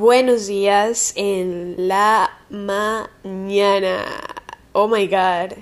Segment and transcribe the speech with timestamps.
[0.00, 4.02] buenos días en la mañana.
[4.72, 5.58] Oh my god.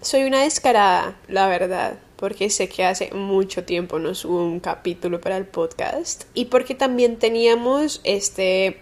[0.00, 5.20] Soy una descarada, la verdad, porque sé que hace mucho tiempo no subo un capítulo
[5.20, 8.80] para el podcast y porque también teníamos este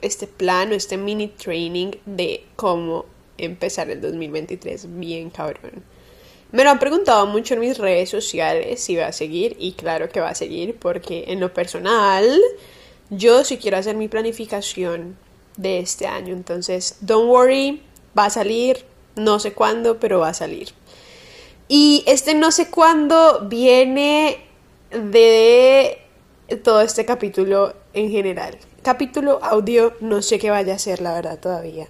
[0.00, 3.04] este plan o este mini training de cómo
[3.36, 5.84] empezar el 2023 bien cabrón.
[6.50, 10.08] Me lo han preguntado mucho en mis redes sociales si va a seguir y claro
[10.08, 12.40] que va a seguir porque en lo personal
[13.10, 15.16] yo sí quiero hacer mi planificación
[15.56, 16.34] de este año.
[16.34, 17.82] Entonces, don't worry,
[18.16, 18.84] va a salir,
[19.16, 20.68] no sé cuándo, pero va a salir.
[21.68, 24.44] Y este no sé cuándo viene
[24.90, 25.98] de
[26.62, 28.58] todo este capítulo en general.
[28.82, 31.88] Capítulo audio, no sé qué vaya a ser, la verdad, todavía.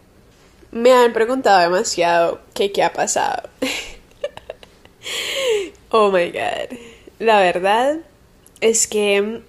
[0.70, 3.48] Me han preguntado demasiado qué, qué ha pasado.
[5.90, 6.78] oh my god.
[7.18, 7.98] La verdad
[8.60, 9.42] es que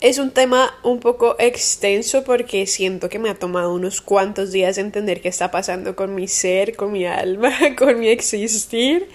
[0.00, 4.78] es un tema un poco extenso porque siento que me ha tomado unos cuantos días
[4.78, 9.08] entender qué está pasando con mi ser, con mi alma, con mi existir.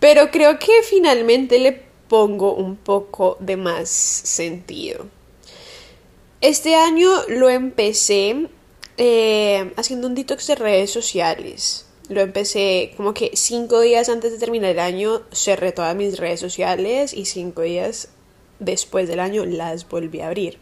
[0.00, 5.06] Pero creo que finalmente le pongo un poco de más sentido.
[6.40, 8.48] Este año lo empecé
[8.98, 11.86] eh, haciendo un detox de redes sociales.
[12.10, 16.38] Lo empecé como que cinco días antes de terminar el año cerré todas mis redes
[16.38, 18.10] sociales y cinco días
[18.64, 20.58] después del año las volví a abrir.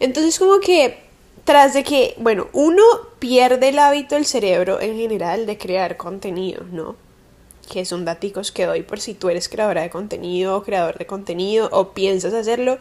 [0.00, 1.04] Entonces como que
[1.44, 2.82] tras de que, bueno, uno
[3.18, 6.96] pierde el hábito del cerebro en general de crear contenido, ¿no?
[7.70, 11.06] Que son daticos que doy por si tú eres creadora de contenido o creador de
[11.06, 12.78] contenido o piensas hacerlo,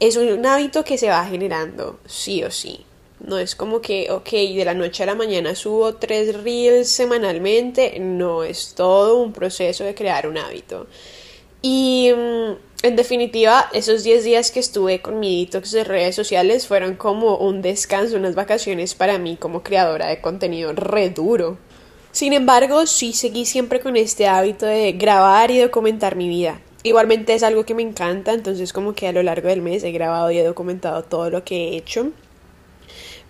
[0.00, 2.84] es un hábito que se va generando, sí o sí.
[3.20, 7.98] No es como que, ok, de la noche a la mañana subo tres reels semanalmente,
[8.00, 10.88] no, es todo un proceso de crear un hábito.
[11.62, 12.52] Y mm,
[12.84, 17.38] en definitiva, esos 10 días que estuve con mi detox de redes sociales fueron como
[17.38, 21.56] un descanso, unas vacaciones para mí como creadora de contenido re duro.
[22.12, 26.60] Sin embargo, sí seguí siempre con este hábito de grabar y documentar mi vida.
[26.82, 29.90] Igualmente es algo que me encanta, entonces como que a lo largo del mes he
[29.90, 32.10] grabado y he documentado todo lo que he hecho.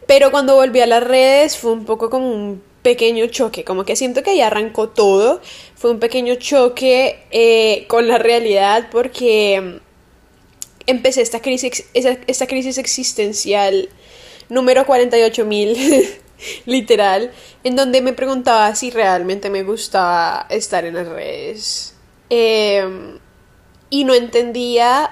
[0.08, 3.96] Pero cuando volví a las redes fue un poco como un pequeño choque, como que
[3.96, 5.40] siento que ahí arrancó todo,
[5.74, 9.76] fue un pequeño choque eh, con la realidad porque mm,
[10.86, 13.88] empecé esta crisis, esta crisis existencial
[14.50, 16.10] número 48.000,
[16.66, 17.32] literal,
[17.64, 21.94] en donde me preguntaba si realmente me gustaba estar en las redes.
[22.28, 23.18] Em,
[23.88, 25.10] y no entendía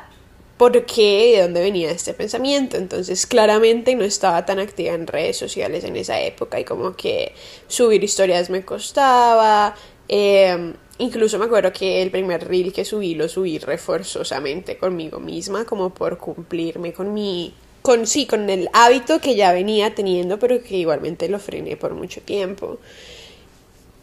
[0.63, 2.77] por qué, de dónde venía este pensamiento.
[2.77, 7.33] Entonces, claramente no estaba tan activa en redes sociales en esa época y como que
[7.67, 9.75] subir historias me costaba.
[10.07, 15.65] Em, incluso me acuerdo que el primer reel que subí lo subí reforzosamente conmigo misma,
[15.65, 17.53] como por cumplirme con mi.
[17.83, 21.95] con sí, con el hábito que ya venía teniendo, pero que igualmente lo frené por
[21.95, 22.79] mucho tiempo.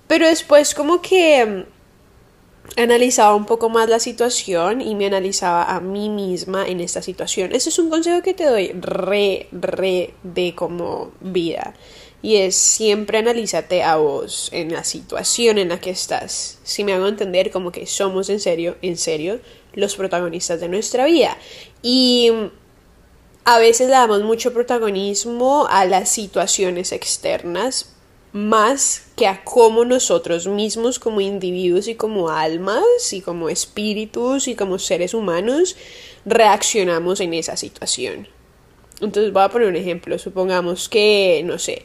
[0.07, 1.63] Pero después, como que
[2.77, 7.53] analizaba un poco más la situación y me analizaba a mí misma en esta situación.
[7.53, 11.73] Ese es un consejo que te doy re, re de como vida.
[12.21, 16.59] Y es siempre analízate a vos en la situación en la que estás.
[16.63, 19.39] Si me hago entender como que somos en serio, en serio,
[19.73, 21.37] los protagonistas de nuestra vida.
[21.81, 22.31] Y
[23.45, 27.95] a veces le damos mucho protagonismo a las situaciones externas
[28.31, 34.55] más que a cómo nosotros mismos como individuos y como almas y como espíritus y
[34.55, 35.75] como seres humanos
[36.25, 38.27] reaccionamos en esa situación.
[39.01, 41.83] Entonces voy a poner un ejemplo, supongamos que, no sé,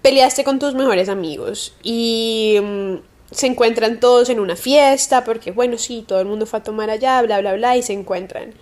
[0.00, 2.94] peleaste con tus mejores amigos y mm,
[3.30, 6.90] se encuentran todos en una fiesta porque, bueno, sí, todo el mundo fue a tomar
[6.90, 8.54] allá, bla, bla, bla, y se encuentran.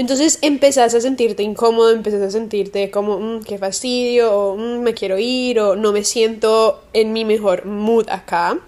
[0.00, 4.94] Entonces empezás a sentirte incómodo, empezás a sentirte como, mm, qué fastidio, o mm, me
[4.94, 8.58] quiero ir, o no me siento en mi mejor mood acá.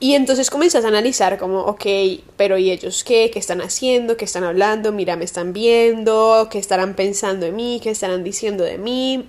[0.00, 1.86] Y entonces comenzás a analizar como, ok,
[2.36, 3.30] pero ¿y ellos qué?
[3.32, 4.18] ¿Qué están haciendo?
[4.18, 4.92] ¿Qué están hablando?
[4.92, 7.80] Mira, me están viendo, ¿qué estarán pensando de mí?
[7.82, 9.24] ¿Qué estarán diciendo de mí?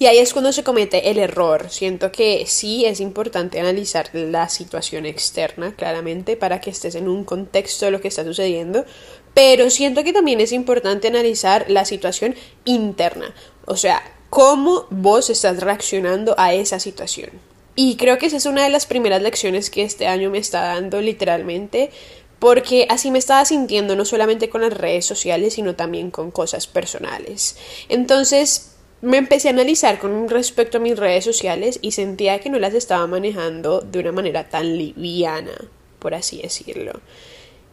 [0.00, 1.68] Y ahí es cuando se comete el error.
[1.68, 7.22] Siento que sí es importante analizar la situación externa, claramente, para que estés en un
[7.22, 8.86] contexto de lo que está sucediendo,
[9.34, 13.34] pero siento que también es importante analizar la situación interna,
[13.66, 17.28] o sea, cómo vos estás reaccionando a esa situación.
[17.76, 20.62] Y creo que esa es una de las primeras lecciones que este año me está
[20.62, 21.90] dando literalmente,
[22.38, 26.66] porque así me estaba sintiendo no solamente con las redes sociales, sino también con cosas
[26.66, 27.56] personales.
[27.90, 28.69] Entonces,
[29.02, 32.74] me empecé a analizar con respecto a mis redes sociales y sentía que no las
[32.74, 35.52] estaba manejando de una manera tan liviana,
[35.98, 37.00] por así decirlo.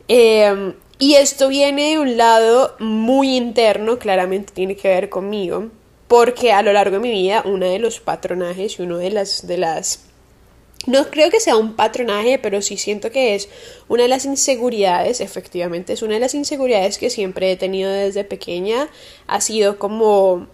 [0.07, 5.69] Em, Y esto viene de un lado muy interno, claramente tiene que ver conmigo,
[6.07, 9.45] porque a lo largo de mi vida uno de los patronajes y uno de las
[9.45, 10.05] de las
[10.87, 13.49] no creo que sea un patronaje, pero sí siento que es
[13.89, 18.23] una de las inseguridades, efectivamente, es una de las inseguridades que siempre he tenido desde
[18.23, 18.89] pequeña,
[19.27, 20.47] ha sido como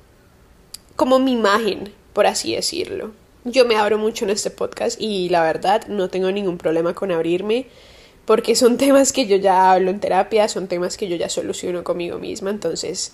[0.95, 3.11] como mi imagen, por así decirlo.
[3.45, 7.11] Yo me abro mucho en este podcast y la verdad no tengo ningún problema con
[7.11, 7.67] abrirme
[8.25, 11.83] porque son temas que yo ya hablo en terapia, son temas que yo ya soluciono
[11.83, 13.13] conmigo misma, entonces...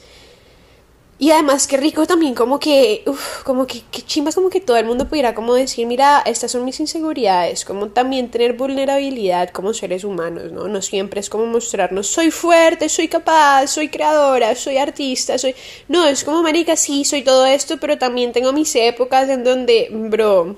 [1.21, 4.77] Y además, qué rico también como que, uf, como que, qué chimbas como que todo
[4.77, 9.73] el mundo pudiera como decir, mira, estas son mis inseguridades, como también tener vulnerabilidad como
[9.73, 10.69] seres humanos, ¿no?
[10.69, 15.55] No siempre es como mostrarnos, soy fuerte, soy capaz, soy creadora, soy artista, soy...
[15.89, 19.89] No, es como, marica, sí, soy todo esto, pero también tengo mis épocas en donde,
[19.91, 20.55] bro,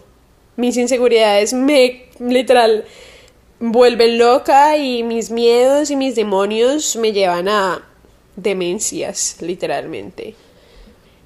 [0.58, 2.86] mis inseguridades me, literal,
[3.60, 7.84] vuelven loca y mis miedos y mis demonios me llevan a
[8.36, 10.36] demencias, literalmente.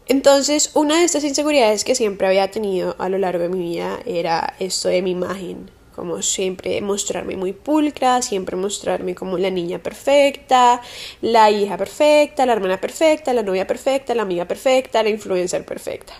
[0.07, 3.99] Entonces, una de estas inseguridades que siempre había tenido a lo largo de mi vida
[4.05, 9.79] era esto de mi imagen, como siempre mostrarme muy pulcra, siempre mostrarme como la niña
[9.79, 10.81] perfecta,
[11.21, 16.13] la hija perfecta, la hermana perfecta, la novia perfecta, la amiga perfecta, la influencer perfecta.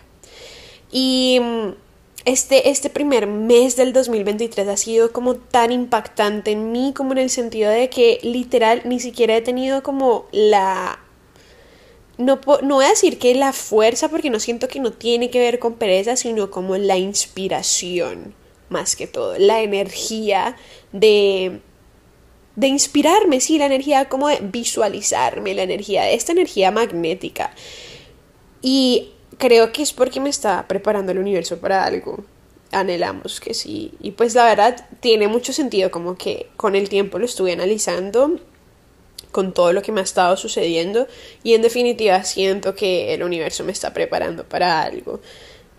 [0.92, 1.70] Y mm,
[2.26, 7.20] este, este primer mes del 2023 ha sido como tan impactante en mí como en
[7.20, 11.00] el sentido de que literal ni siquiera he tenido como la...
[12.18, 15.40] No, no voy a decir que la fuerza porque no siento que no tiene que
[15.40, 18.34] ver con pereza, sino como la inspiración,
[18.70, 20.56] más que todo, la energía
[20.94, 21.62] de
[22.56, 27.52] de inspirarme, sí, la energía como de visualizarme, la energía, esta energía magnética.
[28.62, 32.24] Y creo que es porque me está preparando el universo para algo.
[32.72, 33.94] Anhelamos que sí.
[34.00, 38.40] Y pues la verdad tiene mucho sentido como que con el tiempo lo estuve analizando
[39.36, 41.10] con todo lo que me ha estado sucediendo
[41.44, 45.20] y en definitiva siento que el universo me está preparando para algo.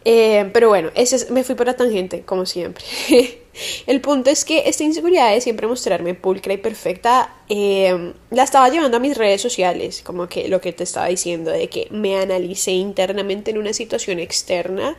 [0.05, 2.85] Eh, pero bueno, ese me fui por la tangente, como siempre.
[3.87, 8.69] el punto es que esta inseguridad de siempre mostrarme pulcra y perfecta eh, la estaba
[8.69, 12.19] llevando a mis redes sociales, como que lo que te estaba diciendo, de que me
[12.19, 14.99] analicé internamente en una situación externa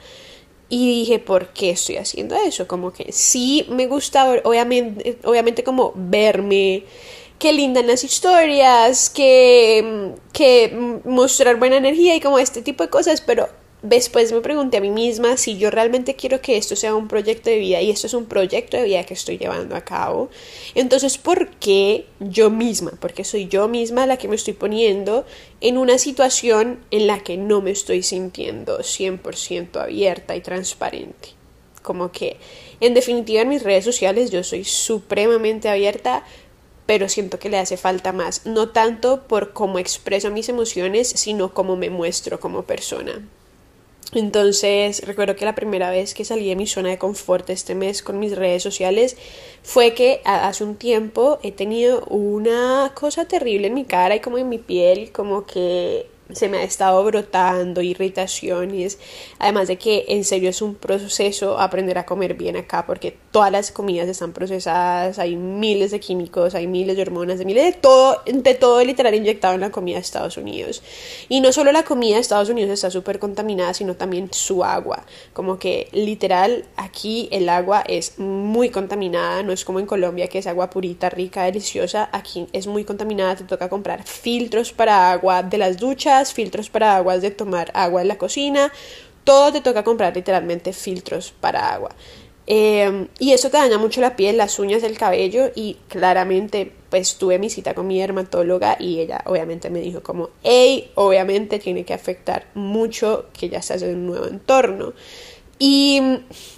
[0.68, 2.68] y dije, ¿por qué estoy haciendo eso?
[2.68, 6.86] Como que sí me gusta, obviamente, obviamente como verme,
[7.40, 13.22] qué lindas las historias, que, que mostrar buena energía y como este tipo de cosas,
[13.22, 13.50] pero
[13.82, 17.50] después me pregunté a mí misma si yo realmente quiero que esto sea un proyecto
[17.50, 20.30] de vida y esto es un proyecto de vida que estoy llevando a cabo.
[20.76, 22.92] Entonces, ¿por qué yo misma?
[23.00, 25.26] Porque soy yo misma la que me estoy poniendo
[25.62, 31.30] en una situación en la que no me estoy sintiendo 100% abierta y transparente.
[31.84, 32.38] Como que,
[32.82, 36.26] en definitiva, en mis redes sociales yo soy supremamente abierta,
[36.88, 41.54] pero siento que le hace falta más, no tanto por cómo expreso mis emociones, sino
[41.54, 43.22] cómo me muestro como persona.
[44.14, 48.02] Entonces, recuerdo que la primera vez que salí de mi zona de confort este mes
[48.02, 49.18] con mis redes sociales
[49.64, 54.38] fue que hace un tiempo he tenido una cosa terrible en mi cara y como
[54.38, 59.00] en mi piel, como que se me ha estado brotando irritaciones,
[59.40, 63.52] además de que en serio es un proceso aprender a comer bien acá porque todas
[63.52, 67.80] las comidas están procesadas, hay miles de químicos, hay miles de hormonas, de miles de
[67.80, 70.82] todo, de todo literal inyectado en la comida de Estados Unidos.
[71.30, 75.06] Y no solo la comida de Estados Unidos está súper contaminada, sino también su agua,
[75.34, 80.40] como que literal aquí el agua es muy contaminada, no es como en Colombia que
[80.40, 85.44] es agua purita, rica, deliciosa, aquí es muy contaminada, te toca comprar filtros para agua
[85.44, 88.72] de las duchas, filtros para aguas de tomar agua en la cocina,
[89.24, 91.96] todo te toca comprar literalmente filtros para agua.
[92.50, 97.18] Em, y eso te daña mucho la piel, las uñas, el cabello y claramente pues
[97.18, 101.84] tuve mi cita con mi dermatóloga y ella obviamente me dijo como, hey, obviamente tiene
[101.84, 104.94] que afectar mucho que ya estás en un nuevo entorno.
[105.60, 106.02] Y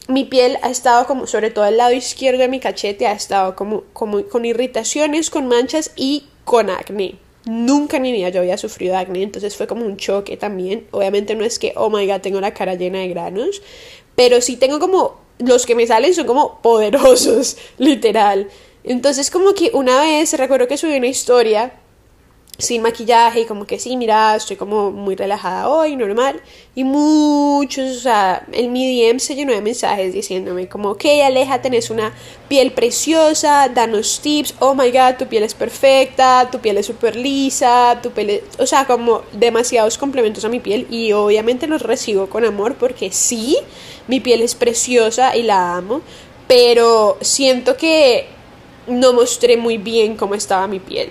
[0.07, 3.55] mi piel ha estado como, sobre todo el lado izquierdo de mi cachete, ha estado
[3.55, 7.15] como, como con irritaciones, con manchas y con acné.
[7.49, 10.85] Nunca en mi vida yo había sufrido acné, entonces fue como un choque también.
[10.91, 13.63] Obviamente no es que, oh my god, tengo la cara llena de granos,
[14.15, 18.49] pero sí tengo como, los que me salen son como poderosos, literal.
[18.83, 21.73] Entonces como que una vez recuerdo que subí una historia
[22.59, 26.41] sin maquillaje y como que sí, mira, estoy como muy relajada hoy, normal.
[26.75, 31.61] Y muchos, o sea, el mi DM se llenó de mensajes diciéndome como, ok, Aleja,
[31.61, 32.13] tenés una
[32.49, 37.15] piel preciosa, danos tips, oh my god, tu piel es perfecta, tu piel es súper
[37.15, 38.41] lisa, tu piel es...
[38.59, 43.11] O sea, como demasiados complementos a mi piel y obviamente los recibo con amor porque
[43.11, 43.57] sí,
[44.07, 46.01] mi piel es preciosa y la amo,
[46.47, 48.27] pero siento que
[48.87, 51.09] no mostré muy bien cómo estaba mi piel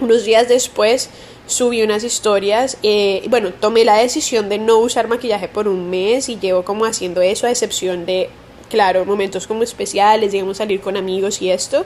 [0.00, 1.10] unos días después
[1.46, 6.28] subí unas historias, eh, bueno, tomé la decisión de no usar maquillaje por un mes
[6.28, 8.30] y llevo como haciendo eso a excepción de,
[8.70, 11.84] claro, momentos como especiales, digamos salir con amigos y esto,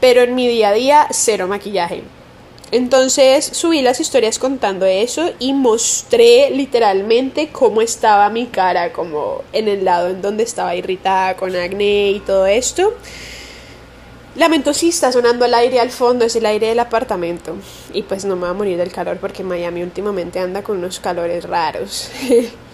[0.00, 2.02] pero en mi día a día cero maquillaje.
[2.70, 9.68] Entonces subí las historias contando eso y mostré literalmente cómo estaba mi cara, como en
[9.68, 12.92] el lado en donde estaba irritada con acné y todo esto.
[14.38, 17.56] Lamento si está sonando el aire al fondo, es el aire del apartamento.
[17.92, 21.00] Y pues no me va a morir del calor porque Miami últimamente anda con unos
[21.00, 22.08] calores raros.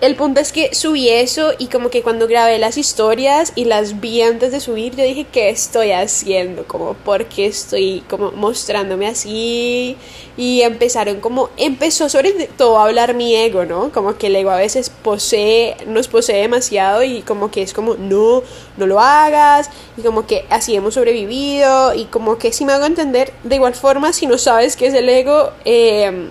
[0.00, 4.00] El punto es que subí eso y como que cuando grabé las historias y las
[4.00, 6.64] vi antes de subir, yo dije, ¿qué estoy haciendo?
[6.68, 9.96] Como, ¿por qué estoy como mostrándome así?
[10.36, 13.90] Y empezaron como, empezó sobre todo a hablar mi ego, ¿no?
[13.90, 17.96] Como que el ego a veces posee, nos posee demasiado y como que es como,
[17.96, 18.44] no,
[18.76, 19.68] no lo hagas.
[19.96, 23.74] Y como que así hemos sobrevivido y como que si me hago entender, de igual
[23.74, 26.30] forma, si no sabes qué es el ego, eh,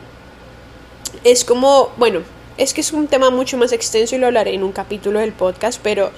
[1.26, 2.22] es como, bueno,
[2.58, 5.34] es que es un tema mucho más extenso y lo hablaré en un capítulo del
[5.34, 6.12] podcast, pero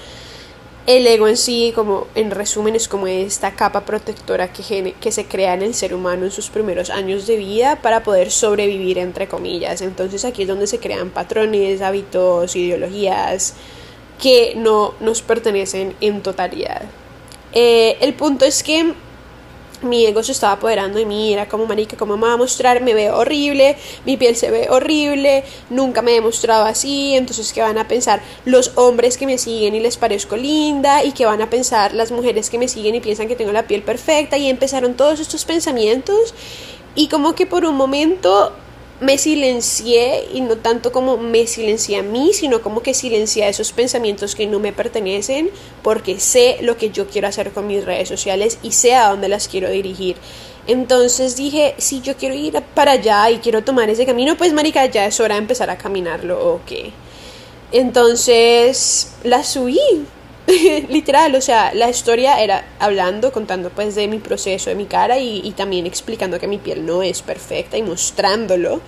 [0.87, 5.53] el ego en sí, como en resumen, es como esta capa protectora que, se crea
[5.53, 9.81] en el ser humano en sus primeros años de vida para poder sobrevivir, entre comillas.
[9.81, 13.53] Entonces aquí es donde se crean patrones, hábitos, ideologías
[14.19, 16.81] que no nos pertenecen en totalidad.
[17.53, 18.93] Eh, el punto es que
[19.81, 22.81] mi ego se estaba apoderando de mí, era como marica, como me va a mostrar,
[22.81, 27.61] me veo horrible, mi piel se ve horrible, nunca me he mostrado así, entonces qué
[27.61, 31.41] van a pensar los hombres que me siguen y les parezco linda y qué van
[31.41, 34.49] a pensar las mujeres que me siguen y piensan que tengo la piel perfecta y
[34.49, 36.33] empezaron todos estos pensamientos
[36.95, 38.51] y como que por un momento
[38.99, 43.71] me silencié y no tanto como me silencié a mí, sino como que silencié esos
[43.71, 45.49] pensamientos que no me pertenecen
[45.81, 49.29] porque sé lo que yo quiero hacer con mis redes sociales y sé a dónde
[49.29, 50.17] las quiero dirigir.
[50.67, 54.85] Entonces dije, si yo quiero ir para allá y quiero tomar ese camino, pues marica,
[54.85, 56.91] ya es hora de empezar a caminarlo o qué.
[57.71, 59.79] Entonces la subí,
[60.89, 65.19] literal, o sea, la historia era hablando, contando pues de mi proceso, de mi cara
[65.19, 68.81] y, también explicando que mi piel no es perfecta y mostrándolo.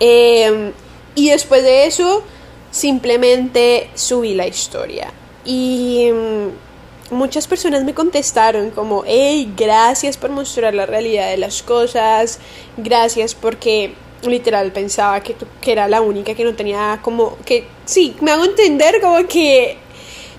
[0.00, 0.72] Em,
[1.14, 2.22] y después de eso,
[2.70, 5.12] simplemente subí la historia.
[5.44, 11.62] Y mm, muchas personas me contestaron como, hey, gracias por mostrar la realidad de las
[11.62, 12.38] cosas,
[12.76, 18.16] gracias porque literal pensaba que, que era la única que no tenía como que, sí,
[18.20, 19.78] me hago entender como que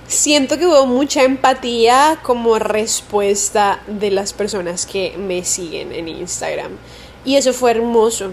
[0.08, 6.72] siento que hubo mucha empatía como respuesta de las personas que me siguen en Instagram.
[7.26, 8.32] Y eso fue hermoso.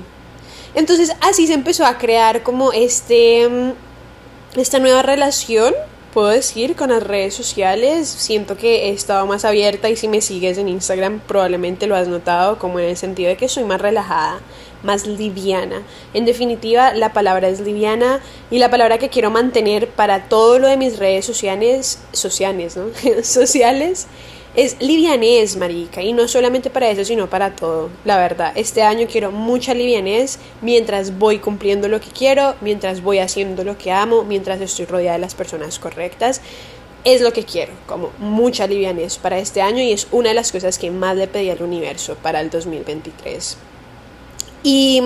[0.74, 3.72] Entonces así se empezó a crear como este mm,
[4.60, 5.74] esta nueva relación,
[6.12, 8.08] puedo decir, con las redes sociales.
[8.08, 12.06] Siento que he estado más abierta y si me sigues en Instagram probablemente lo has
[12.06, 14.40] notado como en el sentido de que soy más relajada
[14.84, 15.82] más liviana.
[16.12, 20.68] En definitiva, la palabra es liviana y la palabra que quiero mantener para todo lo
[20.68, 22.86] de mis redes sociales, sociales, ¿no?
[23.22, 24.06] sociales,
[24.54, 28.52] es livianez, marica, y no solamente para eso, sino para todo, la verdad.
[28.54, 33.76] Este año quiero mucha livianez mientras voy cumpliendo lo que quiero, mientras voy haciendo lo
[33.76, 36.40] que amo, mientras estoy rodeada de las personas correctas.
[37.02, 40.52] Es lo que quiero, como mucha livianez para este año y es una de las
[40.52, 43.58] cosas que más le pedí al universo para el 2023.
[44.64, 45.02] Y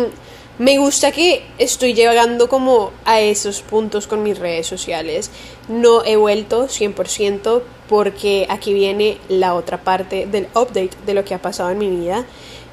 [0.59, 5.31] me gusta que estoy llegando como a esos puntos con mis redes sociales.
[5.69, 11.35] No he vuelto 100% porque aquí viene la otra parte del update de lo que
[11.35, 12.25] ha pasado en mi vida.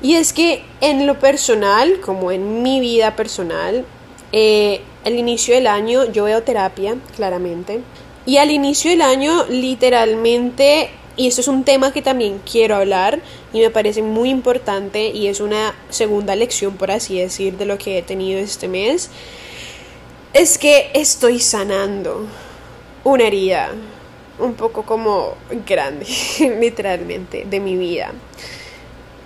[0.01, 3.86] Y es que en lo personal, como en mi vida personal,
[4.32, 7.82] eh, al inicio del año yo veo terapia, claramente.
[8.25, 13.20] Y al inicio del año literalmente y esto es un tema que también quiero hablar
[13.56, 17.78] y me parece muy importante y es una segunda lección, por así decir, de lo
[17.78, 19.10] que he tenido este mes,
[20.34, 22.28] es que estoy sanando
[23.06, 23.70] una herida
[24.40, 25.36] un poco como
[25.66, 26.06] grande,
[26.60, 28.12] literalmente, de mi vida.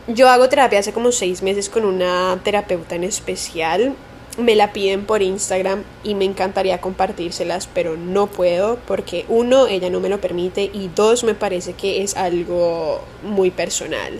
[0.05, 3.95] Yo hago terapia hace como seis meses con una terapeuta en especial
[4.39, 9.89] me la piden por Instagram y me encantaría compartírselas, pero no puedo porque uno, ella
[9.89, 14.19] no me lo permite y dos, me parece que es algo muy personal.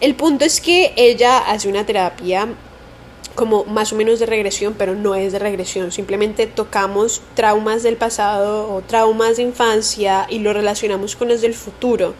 [0.00, 2.48] El punto es que ella hace una terapia
[3.34, 7.96] como más o menos de regresión, pero no es de regresión, simplemente tocamos traumas del
[7.96, 12.14] pasado o traumas de infancia y lo relacionamos con los del futuro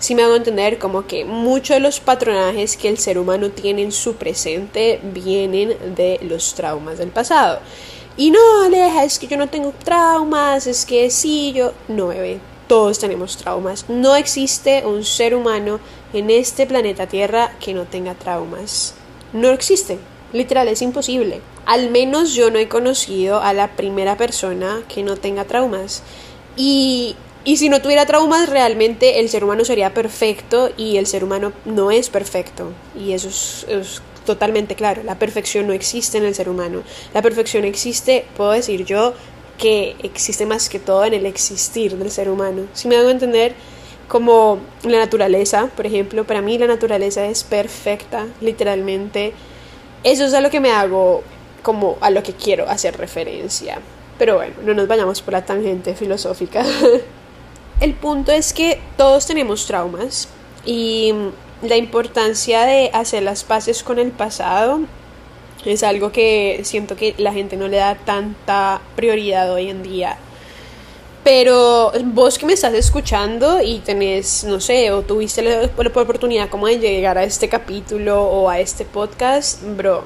[0.00, 3.82] si me hago entender como que muchos de los patronajes que el ser humano tiene
[3.82, 7.60] en su presente vienen de los traumas del pasado.
[8.16, 12.40] Y no, Aleja, es que yo no tengo traumas, es que sí, yo no, bebé.
[12.66, 13.88] todos tenemos traumas.
[13.88, 15.80] No existe un ser humano
[16.12, 18.94] en este planeta Tierra que no tenga traumas.
[19.32, 19.98] No existe.
[20.32, 21.40] Literal, es imposible.
[21.66, 26.02] Al menos yo no he conocido a la primera persona que no tenga traumas.
[26.56, 31.24] Y, y si no tuviera traumas, realmente el ser humano sería perfecto y el ser
[31.24, 32.72] humano no es perfecto.
[32.98, 35.02] Y eso es, es totalmente claro.
[35.02, 36.82] La perfección no existe en el ser humano.
[37.14, 39.14] La perfección existe, puedo decir yo,
[39.58, 42.66] que existe más que todo en el existir del ser humano.
[42.72, 43.54] Si me hago entender,
[44.08, 49.32] como la naturaleza, por ejemplo, para mí la naturaleza es perfecta, literalmente.
[50.02, 51.22] Eso es a lo que me hago,
[51.62, 53.78] como a lo que quiero hacer referencia.
[54.18, 56.64] Pero bueno, no nos vayamos por la tangente filosófica.
[57.80, 60.28] El punto es que todos tenemos traumas
[60.66, 61.14] y
[61.62, 64.80] la importancia de hacer las paces con el pasado
[65.64, 70.18] es algo que siento que la gente no le da tanta prioridad hoy en día.
[71.24, 76.66] Pero vos que me estás escuchando y tenés, no sé, o tuviste la, oportunidad como
[76.66, 80.04] de llegar a este capítulo o a este podcast, bro,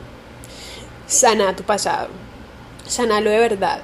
[1.09, 2.09] sana tu pasado.
[2.87, 3.81] Sanalo de verdad.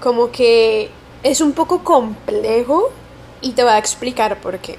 [0.00, 0.90] Como que
[1.22, 2.90] es un poco complejo
[3.40, 4.78] y te voy a explicar por qué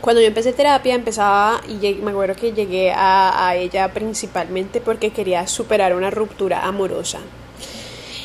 [0.00, 5.10] cuando yo empecé terapia empezaba y me acuerdo que llegué a, a, ella principalmente porque
[5.10, 7.18] quería superar una ruptura amorosa.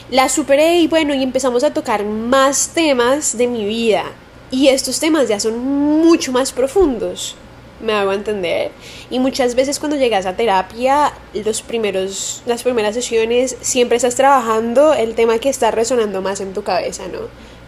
[0.10, 4.04] La superé y bueno, y empezamos a tocar más temas de mi vida.
[4.52, 7.36] Y estos temas ya son mucho más profundos,
[7.82, 8.72] me hago entender.
[9.10, 14.94] Y muchas veces cuando llegas a terapia, los primeros, las primeras sesiones, siempre estás trabajando
[14.94, 17.20] el tema que está resonando más en tu cabeza, ¿no?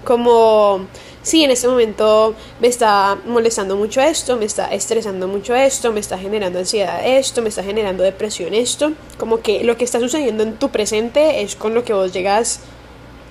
[0.03, 0.87] Como
[1.21, 5.99] sí, en este momento me está molestando mucho esto, me está estresando mucho esto, me
[5.99, 10.43] está generando ansiedad esto, me está generando depresión esto, como que lo que está sucediendo
[10.43, 12.61] en tu presente es con lo que vos llegas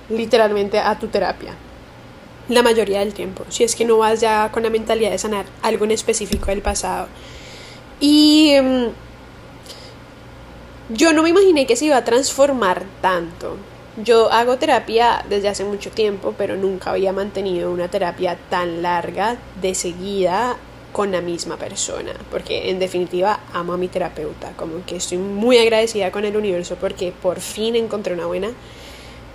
[0.09, 1.55] literalmente a tu terapia.
[2.49, 5.45] La mayoría del tiempo, si es que no vas ya con la mentalidad de sanar
[5.61, 7.07] algo en específico del pasado.
[7.99, 8.85] Y mm,
[10.89, 13.57] yo no me imaginé que se iba a transformar tanto.
[14.01, 19.37] Yo hago terapia desde hace mucho tiempo, pero nunca había mantenido una terapia tan larga
[19.61, 20.55] de seguida
[20.93, 25.57] con la misma persona, porque en definitiva amo a mi terapeuta, como que estoy muy
[25.57, 28.49] agradecida con el universo porque por fin encontré una buena,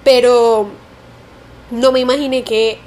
[0.03, 0.68] pero
[1.70, 2.79] no me imaginé que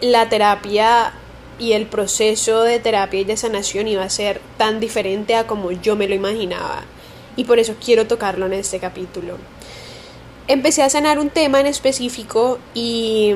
[0.00, 1.12] la terapia
[1.58, 5.70] y el proceso de terapia y de sanación iba a ser tan diferente a como
[5.70, 6.82] yo me lo imaginaba,
[7.36, 9.38] y por eso quiero tocarlo en este capítulo.
[10.46, 13.32] Empecé a sanar un tema en específico y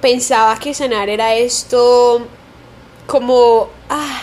[0.00, 2.26] pensaba que sanar era esto
[3.06, 4.22] como, ah,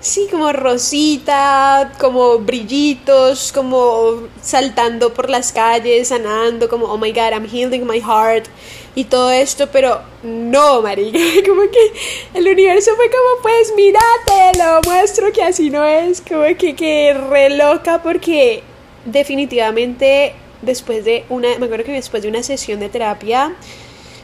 [0.00, 7.32] sí, como rosita, como brillitos, como saltando por las calles, sanando, como, oh my god,
[7.32, 8.46] I'm healing my heart
[8.94, 11.92] y todo esto, pero no, marica, como que
[12.34, 17.14] el universo fue como, pues mírate, lo muestro que así no es, como que, que
[17.14, 18.62] re loca porque
[19.04, 23.54] definitivamente después de una, me acuerdo que después de una sesión de terapia,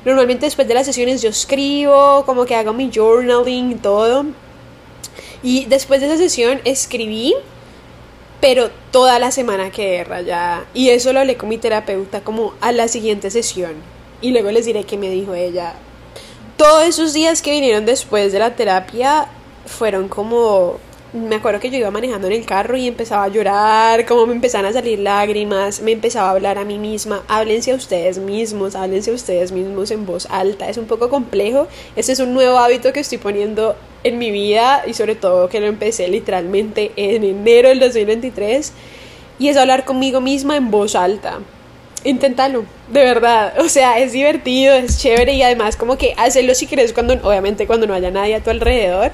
[0.04, 4.26] normalmente después de las sesiones yo escribo, como que hago mi journaling y todo.
[5.42, 7.34] Y después de esa sesión escribí,
[8.40, 10.66] pero toda la semana que rayada.
[10.74, 13.97] Y eso lo hablé con mi terapeuta como a la siguiente sesión.
[14.20, 15.74] Y luego les diré qué me dijo ella.
[16.56, 19.28] Todos esos días que vinieron después de la terapia
[19.66, 20.78] fueron como
[21.12, 24.34] me acuerdo que yo iba manejando en el carro y empezaba a llorar, como me
[24.34, 28.74] empezaban a salir lágrimas, me empezaba a hablar a mí misma, háblense a ustedes mismos,
[28.74, 32.58] háblense a ustedes mismos en voz alta, es un poco complejo, este es un nuevo
[32.58, 37.24] hábito que estoy poniendo en mi vida y sobre todo que lo empecé literalmente en
[37.24, 38.72] enero del 2023
[39.38, 41.38] y es hablar conmigo misma en voz alta.
[42.04, 43.54] Inténtalo, de verdad.
[43.60, 47.66] O sea, es divertido, es chévere y además como que hacerlo si quieres cuando, obviamente
[47.66, 49.12] cuando no haya nadie a tu alrededor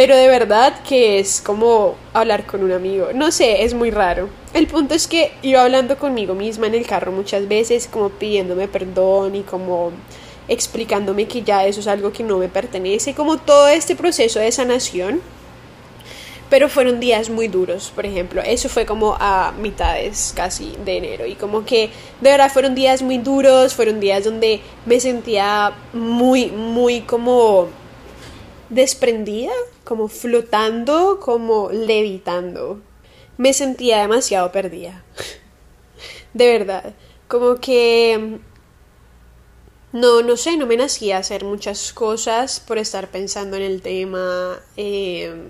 [0.00, 3.08] pero de verdad que es como hablar con un amigo.
[3.14, 4.28] No sé, es muy raro.
[4.54, 8.68] El punto es que iba hablando conmigo misma en el carro muchas veces, como pidiéndome
[8.68, 9.92] perdón y como
[10.48, 14.50] explicándome que ya eso es algo que no me pertenece, como todo este proceso de
[14.50, 15.20] sanación.
[16.50, 18.42] Pero fueron días muy duros, por ejemplo.
[18.44, 21.24] Eso fue como a mitades casi de enero.
[21.24, 26.50] Y como que de verdad fueron días muy duros, fueron días donde me sentía muy,
[26.50, 27.68] muy como
[28.68, 29.52] desprendida,
[29.84, 32.80] como flotando, como levitando.
[33.36, 35.04] Me sentía demasiado perdida.
[36.34, 36.94] De verdad.
[37.28, 38.40] Como que...
[39.92, 44.60] No, no sé, no me nacía hacer muchas cosas por estar pensando en el tema.
[44.76, 45.48] Em,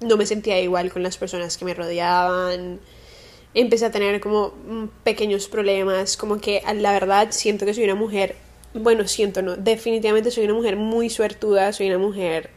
[0.00, 2.80] no me sentía igual con las personas que me rodeaban.
[3.54, 6.16] Empecé a tener como mm, pequeños problemas.
[6.16, 8.36] Como que la verdad siento que soy una mujer
[8.72, 12.50] bueno, siento, no, definitivamente soy una mujer muy suertuda, soy una mujer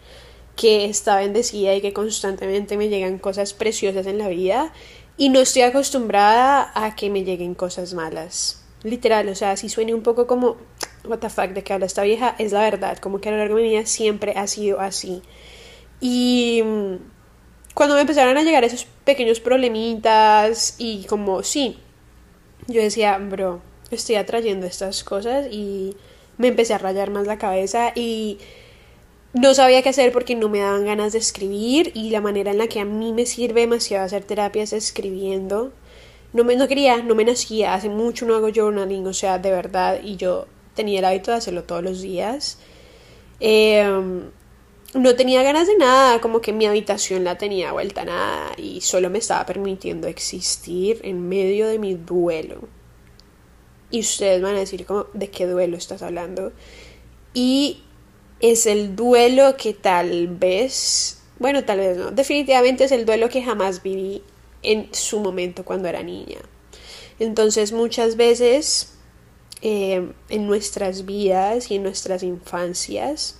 [0.56, 4.71] que está bendecida y que constantemente me llegan cosas preciosas en la vida
[5.17, 8.63] y no estoy acostumbrada a que me lleguen cosas malas.
[8.84, 10.58] Literal, o sea, si suene un poco como,
[11.06, 13.39] what the fuck, de que habla esta vieja, es la verdad, como que a lo
[13.39, 15.23] largo de mi vida siempre ha sido así.
[15.99, 16.95] Y mm,
[17.74, 21.78] cuando me empezaron a llegar esos pequeños problemitas y como, sí,
[22.68, 25.96] yo decía, bro, estoy atrayendo estas cosas y
[26.38, 28.38] me empecé a rayar más la cabeza y
[29.34, 32.60] no sabía qué hacer porque no me daban ganas de escribir y la manera en
[32.60, 35.74] la que a mí me sirve demasiado hacer terapia es escribiendo.
[36.34, 39.52] No, me, no quería, no me nacía, hace mucho no hago journaling, o sea, de
[39.52, 42.58] verdad, y yo tenía el hábito de hacerlo todos los días.
[43.40, 44.32] Em,
[44.93, 48.82] no tenía ganas de nada, como que mi habitación la tenía vuelta a nada y
[48.82, 52.67] solo me estaba permitiendo existir en medio de mi duelo.
[53.89, 56.51] Y ustedes van a decir, ¿de qué duelo estás hablando?
[57.34, 57.84] Y
[58.39, 63.43] es el duelo que tal vez, bueno, tal vez no, definitivamente es el duelo que
[63.43, 64.23] jamás viví
[64.62, 66.39] en su momento cuando era niña.
[67.19, 68.93] Entonces muchas veces
[69.62, 73.39] eh, en nuestras vidas y en nuestras infancias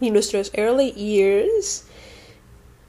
[0.00, 1.84] y nuestros early years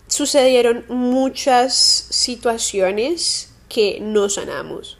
[0.08, 4.98] sucedieron muchas situaciones que no sanamos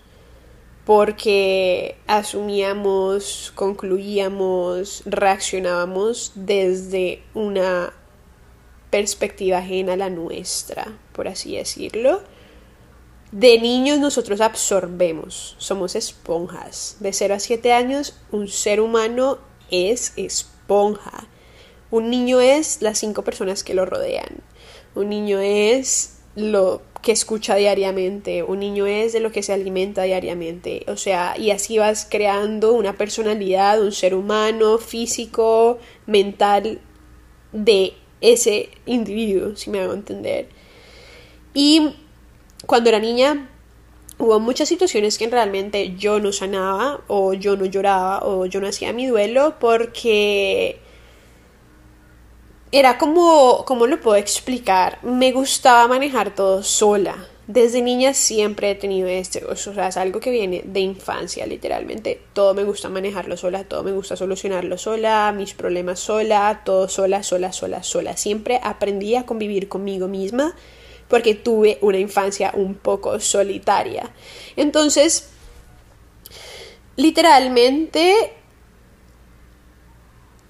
[0.86, 7.92] porque asumíamos, concluíamos, reaccionábamos desde una
[8.92, 12.22] perspectiva ajena a la nuestra, por así decirlo.
[13.32, 16.98] De niños nosotros absorbemos, somos esponjas.
[17.00, 19.40] De 0 a 7 años un ser humano
[19.72, 21.28] es esponja.
[21.96, 24.42] Un niño es las cinco personas que lo rodean.
[24.96, 30.04] Un niño es lo que escucha diariamente, un niño es de lo que se alimenta
[30.04, 36.82] diariamente, o sea, y así vas creando una personalidad, un ser humano, físico, mental
[37.54, 40.50] de ese individuo, si me hago entender.
[41.54, 41.96] Y
[42.66, 43.50] cuando era niña
[44.18, 48.68] hubo muchas situaciones que realmente yo no sanaba o yo no lloraba o yo no
[48.68, 50.82] hacía mi duelo porque
[52.72, 55.00] era como, ¿cómo lo puedo explicar?
[55.04, 57.16] Me gustaba manejar todo sola.
[57.48, 62.20] Desde niña siempre he tenido este, o sea, es algo que viene de infancia, literalmente.
[62.34, 67.22] Todo me gusta manejarlo sola, todo me gusta solucionarlo sola, mis problemas sola, todo sola,
[67.22, 68.18] sola, sola, sola.
[68.18, 70.56] Siempre aprendí a convivir conmigo misma
[71.08, 74.12] porque tuve una infancia un poco solitaria.
[74.56, 75.30] Entonces,
[76.96, 78.34] literalmente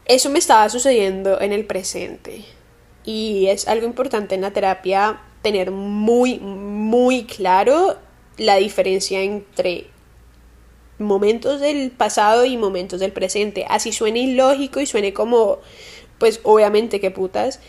[0.06, 2.46] eso me estaba sucediendo en el presente
[3.04, 7.98] y es algo importante en la terapia tener muy, muy claro
[8.38, 9.88] la diferencia entre
[10.98, 13.66] momentos del pasado y momentos del presente.
[13.70, 15.60] Así suene ilógico y suene como,
[16.18, 17.60] pues obviamente que putas.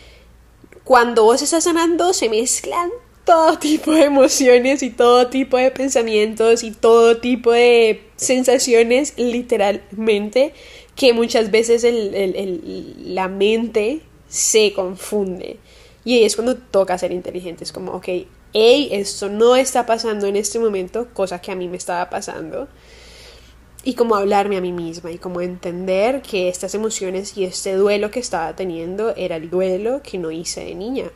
[0.83, 2.89] Cuando vos estás sanando se mezclan
[3.25, 10.53] todo tipo de emociones y todo tipo de pensamientos y todo tipo de sensaciones literalmente
[10.97, 11.85] que muchas veces
[13.05, 15.57] la mente se confunde.
[16.03, 17.63] Y ahí es cuando toca ser inteligente.
[17.63, 18.07] Es como, ok,
[18.53, 22.67] hey, esto no está pasando en este momento, cosa que a mí me estaba pasando.
[23.83, 28.09] Y como hablarme a mí misma y como entender que estas emociones y este duelo
[28.09, 31.11] que estaba teniendo era el duelo que no hice de niña.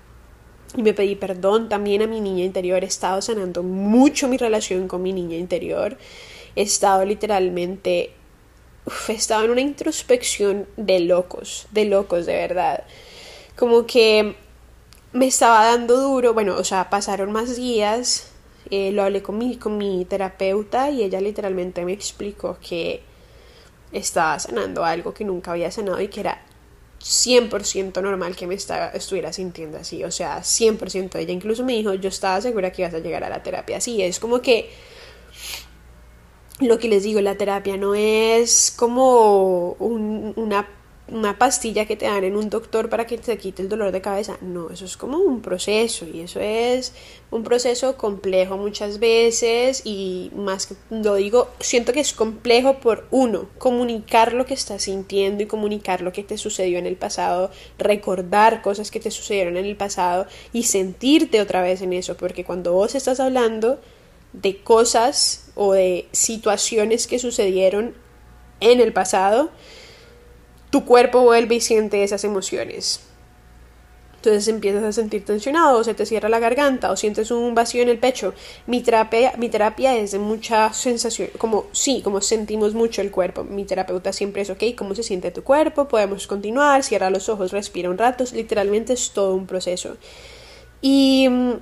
[0.78, 2.84] Y me pedí perdón también a mi niña interior.
[2.84, 5.98] He estado sanando mucho mi relación con mi niña interior.
[6.56, 8.12] He estado literalmente
[9.08, 12.84] estaba en una introspección de locos, de locos de verdad.
[13.56, 14.36] Como que
[15.14, 18.32] me estaba dando duro, bueno, o sea, pasaron más días,
[18.70, 23.02] eh, lo hablé con mi, con mi terapeuta y ella literalmente me explicó que
[23.92, 26.42] estaba sanando algo que nunca había sanado y que era
[27.02, 31.94] 100% normal que me estaba, estuviera sintiendo así, o sea, 100% ella incluso me dijo,
[31.96, 34.70] yo estaba segura que ibas a llegar a la terapia así, es como que
[36.62, 40.68] lo que les digo, la terapia no es como una,
[41.08, 44.02] una, pastilla que te dan en un doctor para que te quite el dolor de
[44.02, 44.38] cabeza.
[44.42, 46.94] No, eso es como un proceso y eso es
[47.32, 53.08] un proceso complejo muchas veces y más que lo digo, siento que es complejo por
[53.12, 57.50] uno, comunicar lo que estás sintiendo y comunicar lo que te sucedió en el pasado,
[57.78, 62.44] recordar cosas que te sucedieron en el pasado y sentirte otra vez en eso, porque
[62.44, 63.80] cuando vos estás hablando
[64.34, 67.96] de cosas o de situaciones que sucedieron
[68.60, 69.50] en el pasado,
[70.70, 73.02] tu cuerpo vuelve y siente esas emociones.
[74.22, 77.82] Entonces empiezas a sentir tensionado, o se te cierra la garganta, o sientes un vacío
[77.82, 78.36] en el pecho.
[78.68, 83.44] Mi terapia, mi terapia es de mucha sensación, como sí, como sentimos mucho el cuerpo.
[83.44, 85.88] Mi terapeuta siempre es, ok, ¿cómo se siente tu cuerpo?
[85.88, 88.24] Podemos continuar, cierra los ojos, respira un rato.
[88.32, 89.98] Literalmente es todo un proceso.
[90.82, 91.54] Y mm,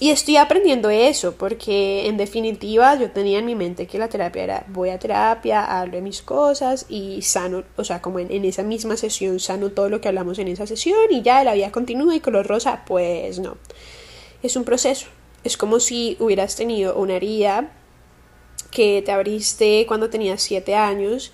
[0.00, 4.42] y estoy aprendiendo eso, porque en definitiva yo tenía en mi mente que la terapia
[4.42, 8.64] era voy a terapia, hablo de mis cosas y sano, o sea, como en, esa
[8.64, 12.16] misma sesión sano todo lo que hablamos en esa sesión y ya la vida continúa
[12.16, 13.56] y color rosa, pues no.
[14.42, 15.06] Es un proceso.
[15.44, 17.70] Es como si hubieras tenido una herida
[18.70, 21.32] que te abriste cuando tenías 7 años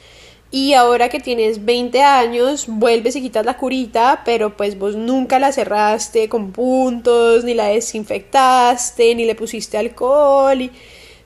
[0.52, 5.38] y ahora que tienes 20 años, vuelves y quitas la curita, pero pues vos nunca
[5.38, 10.62] la cerraste con puntos, ni la desinfectaste, ni le pusiste alcohol.
[10.62, 10.72] Y...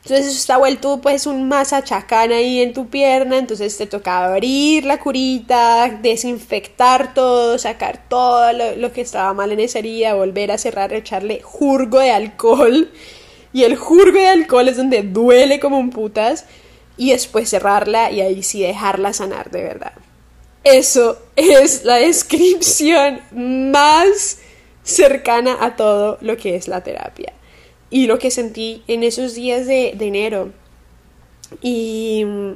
[0.03, 4.85] Entonces eso está vuelto pues un masachacán ahí en tu pierna, entonces te toca abrir
[4.85, 10.53] la curita, desinfectar todo, sacar todo lo, lo que estaba mal en esa herida, volver
[10.53, 12.91] a cerrar, echarle jurgo de alcohol.
[13.55, 16.45] Y el jurgo de alcohol es donde duele como un putas
[16.97, 19.93] y después cerrarla y ahí sí dejarla sanar de verdad.
[20.65, 24.39] Eso es la descripción más
[24.83, 27.33] cercana a todo lo que es la terapia.
[27.91, 30.53] Y lo que sentí en esos días de, enero.
[31.61, 32.53] Y mm,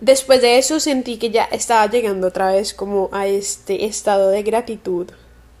[0.00, 4.42] después de eso sentí que ya estaba llegando otra vez como a este estado de
[4.42, 5.10] gratitud,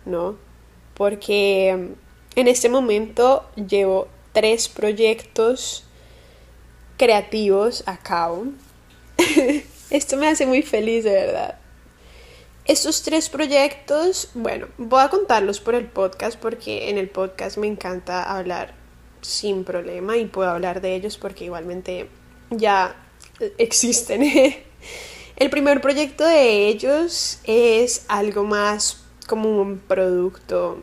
[0.04, 0.36] ¿no?
[0.94, 5.84] Porque mm, en este momento llevo tres proyectos
[6.96, 8.46] creativos a cabo.
[9.90, 11.58] Esto me hace muy feliz, de verdad.
[12.64, 17.66] Estos tres proyectos, bueno, voy a contarlos por el podcast porque en el podcast me
[17.66, 18.74] encanta hablar
[19.20, 22.08] sin problema y puedo hablar de ellos porque igualmente
[22.50, 22.96] ya
[23.58, 24.22] existen.
[25.36, 30.82] el primer proyecto de ellos es algo más como un producto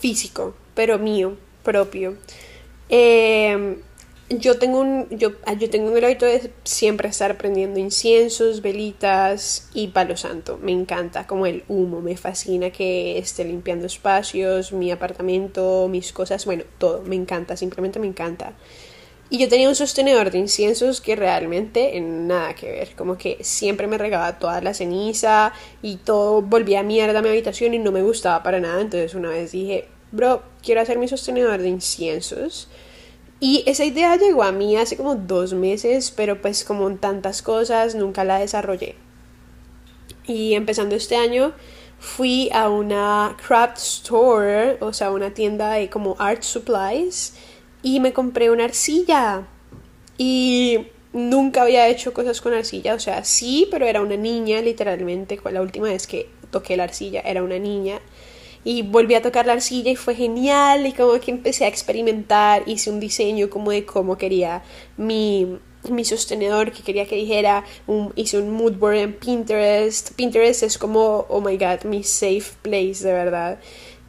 [0.00, 2.16] físico, pero mío, propio.
[2.88, 3.76] Eh,
[4.38, 9.68] yo tengo un yo, ah, yo tengo el hábito de siempre estar prendiendo inciensos, velitas
[9.74, 10.58] y palo santo.
[10.62, 16.44] Me encanta como el humo, me fascina que esté limpiando espacios, mi apartamento, mis cosas,
[16.46, 18.54] bueno, todo, me encanta, simplemente me encanta.
[19.30, 23.38] Y yo tenía un sostenedor de inciensos que realmente en nada que ver, como que
[23.42, 27.90] siempre me regaba toda la ceniza y todo volvía mierda a mi habitación y no
[27.90, 32.68] me gustaba para nada, entonces una vez dije, "Bro, quiero hacer mi sostenedor de inciensos."
[33.40, 37.94] Y esa idea llegó a mí hace como dos meses, pero pues como tantas cosas
[37.94, 38.96] nunca la desarrollé.
[40.26, 41.52] Y empezando este año
[41.98, 47.34] fui a una craft store, o sea, una tienda de como art supplies,
[47.82, 49.46] y me compré una arcilla.
[50.16, 55.38] Y nunca había hecho cosas con arcilla, o sea, sí, pero era una niña, literalmente.
[55.50, 58.00] La última vez que toqué la arcilla era una niña
[58.64, 62.62] y volví a tocar la arcilla y fue genial y como que empecé a experimentar,
[62.66, 64.62] hice un diseño como de cómo quería
[64.96, 65.58] mi,
[65.90, 67.64] mi sostenedor que quería que dijera,
[68.14, 73.04] hice un mood board en Pinterest, Pinterest es como, oh my god, mi safe place
[73.04, 73.58] de verdad.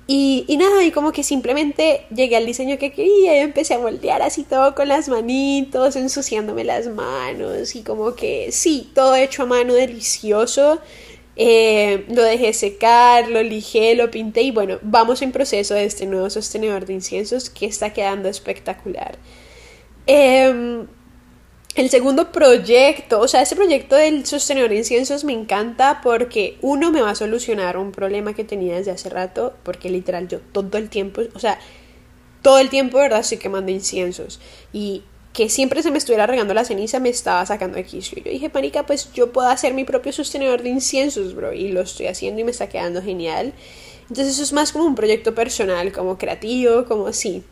[0.07, 3.79] Y, y, nada, y como que simplemente llegué al diseño que quería y empecé a
[3.79, 9.43] moldear así todo con las manitos, ensuciándome las manos y como que sí, todo hecho
[9.43, 10.79] a mano delicioso.
[11.37, 16.05] Eh, lo dejé secar, lo lijé, lo pinté y bueno, vamos en proceso de este
[16.05, 19.17] nuevo sostenedor de inciensos que está quedando espectacular.
[20.07, 20.87] Em,
[21.75, 26.91] el segundo proyecto, o sea, este proyecto del sostenedor de inciensos me encanta porque uno
[26.91, 30.77] me va a solucionar un problema que tenía desde hace rato, porque literal yo todo
[30.77, 31.59] el tiempo, o sea,
[32.41, 33.19] todo el tiempo, ¿verdad?
[33.19, 34.39] Estoy quemando inciensos
[34.71, 35.03] y
[35.35, 37.83] que siempre se me estuviera regando la ceniza me estaba sacando de.
[37.83, 41.51] Yo dije, panica, pues yo puedo hacer mi propio sostenedor de inciensos, bro.
[41.51, 43.51] Y lo estoy haciendo y me está quedando genial.
[44.03, 47.43] Entonces eso es más como un proyecto personal, como creativo, como así.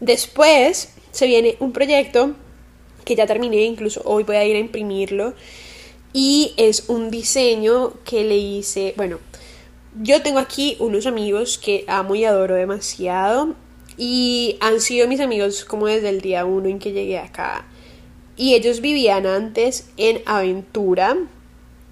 [0.00, 2.34] Después se viene un proyecto
[3.04, 5.34] que ya terminé, incluso hoy voy a ir a imprimirlo.
[6.12, 9.20] Y es un diseño que le hice, bueno,
[10.02, 13.54] yo tengo aquí unos amigos que amo y adoro demasiado
[13.98, 17.66] y han sido mis amigos como desde el día uno en que llegué acá.
[18.36, 21.16] Y ellos vivían antes en Aventura,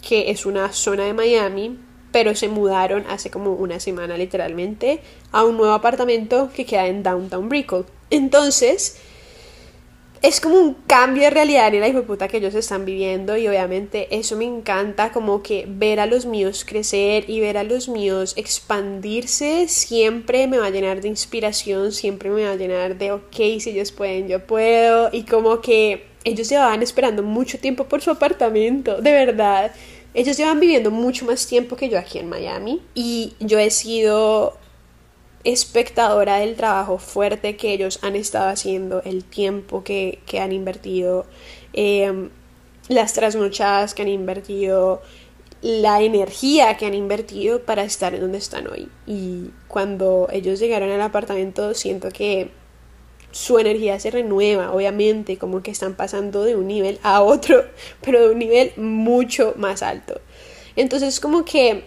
[0.00, 1.78] que es una zona de Miami,
[2.12, 5.00] pero se mudaron hace como una semana literalmente
[5.32, 7.84] a un nuevo apartamento que queda en Downtown Brickell.
[8.10, 9.00] Entonces,
[10.22, 13.46] es como un cambio de realidad en la hijo puta que ellos están viviendo y
[13.48, 17.88] obviamente eso me encanta como que ver a los míos crecer y ver a los
[17.88, 23.12] míos expandirse siempre me va a llenar de inspiración, siempre me va a llenar de
[23.12, 28.00] ok, si ellos pueden, yo puedo y como que ellos llevaban esperando mucho tiempo por
[28.00, 29.72] su apartamento, de verdad.
[30.14, 34.56] ellos llevan viviendo mucho más tiempo que yo aquí en Miami y yo he sido
[35.46, 41.24] espectadora del trabajo fuerte que ellos han estado haciendo, el tiempo que, han invertido,
[41.72, 42.30] em,
[42.88, 45.02] las trasnochadas que han invertido,
[45.62, 48.88] la energía que han invertido para estar en donde están hoy.
[49.06, 52.50] Y cuando ellos llegaron al apartamento siento que
[53.30, 57.64] su energía se renueva, obviamente, como que están pasando de un nivel a otro,
[58.02, 60.20] pero de un nivel mucho más alto.
[60.74, 61.84] Entonces como que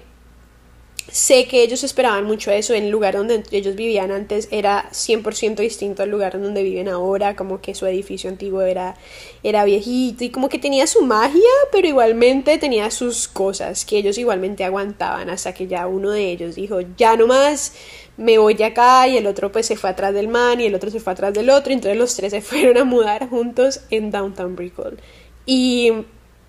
[1.12, 6.04] sé que ellos esperaban mucho eso, el lugar donde ellos vivían antes era 100% distinto
[6.04, 8.96] al lugar donde viven ahora, como que su edificio antiguo era,
[9.44, 11.42] era viejito y como que tenía su magia,
[11.72, 16.56] pero igualmente tenía sus cosas que ellos igualmente aguantaban hasta que ya uno de ellos
[16.56, 17.74] dijo, ya no más,
[18.18, 20.76] me voy de acá y el otro pues se fue atrás del man y el
[20.76, 23.82] otro se fue atrás del otro, y entonces los tres se fueron a mudar juntos
[23.90, 25.00] en Downtown Brickell.
[25.46, 25.92] Y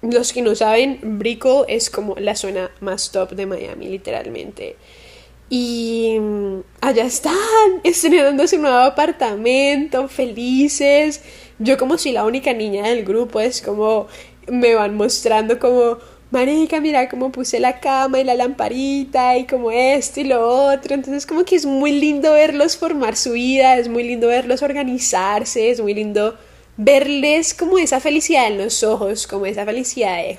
[0.02, 4.76] los que no saben, Brickell es como la zona más top de Miami, literalmente.
[5.50, 7.34] Y mm, allá están,
[7.84, 11.22] estrenando su nuevo apartamento, felices.
[11.58, 14.06] Yo como si la única niña del grupo es como
[14.46, 15.98] me van mostrando como
[16.30, 20.94] marica, mira cómo puse la cama y la lamparita y como esto y lo otro.
[20.94, 25.70] Entonces como que es muy lindo verlos formar su vida, es muy lindo verlos organizarse,
[25.70, 26.38] es muy lindo
[26.82, 30.38] verles como esa felicidad en los ojos, como esa felicidad de,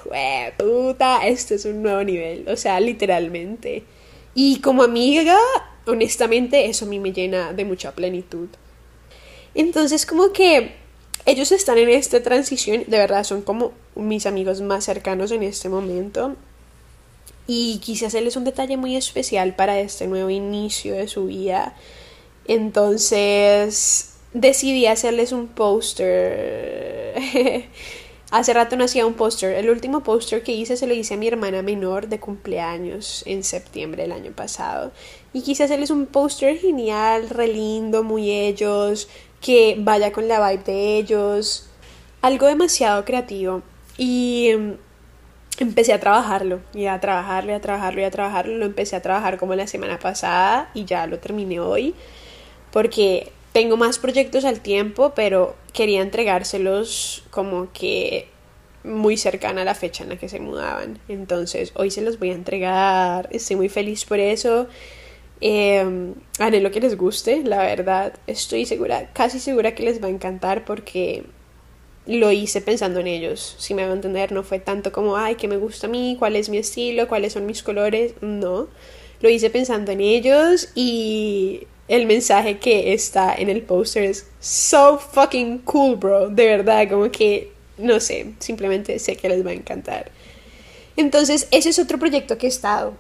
[0.58, 3.84] puta, esto es un nuevo nivel, o sea, literalmente.
[4.34, 5.38] Y como amiga,
[5.86, 8.48] honestamente, eso a mí me llena de mucha plenitud.
[9.54, 10.72] Entonces como que
[11.28, 15.70] ellos están en esta transición, de verdad son como mis amigos más cercanos en este
[15.70, 16.36] momento.
[17.46, 21.76] Y quise hacerles un detalle muy especial para este nuevo inicio de su vida.
[22.48, 27.16] Entonces decidí hacerles un póster.
[28.32, 29.56] Hace rato no hacía un póster.
[29.56, 33.44] El último póster que hice se lo hice a mi hermana menor de cumpleaños en
[33.44, 34.94] septiembre del año pasado.
[35.34, 39.10] Y quise hacerles un póster genial, re lindo, muy ellos,
[39.42, 41.68] que vaya con la vibe de ellos.
[42.22, 43.64] Algo demasiado creativo.
[43.98, 44.78] Y em,
[45.60, 48.58] empecé a trabajarlo, y a trabajarlo, y a trabajarlo, y a trabajarlo.
[48.58, 51.96] Lo empecé a trabajar como la semana pasada y ya lo terminé hoy.
[52.72, 58.28] Porque tengo más proyectos al tiempo, pero quería entregárselos como que
[58.84, 61.00] muy cercana a la fecha en la que se mudaban.
[61.08, 63.30] Entonces, hoy se los voy a entregar.
[63.32, 64.68] Estoy muy feliz por eso.
[65.42, 68.14] Eh, lo que les guste, la verdad.
[68.28, 71.26] Estoy segura, casi segura que les va a encantar porque
[72.06, 73.56] lo hice pensando en ellos.
[73.60, 76.36] Si me hago entender, no fue tanto como, ay, qué me gusta a mí, cuál
[76.36, 78.14] es mi estilo, cuáles son mis colores.
[78.22, 78.68] No.
[79.22, 84.98] Lo hice pensando en ellos y el mensaje que está en el póster es so
[84.98, 86.30] fucking cool, bro.
[86.30, 90.10] De verdad, como que, no sé, simplemente sé que les va a encantar.
[90.96, 92.94] Entonces, ese es otro proyecto que he estado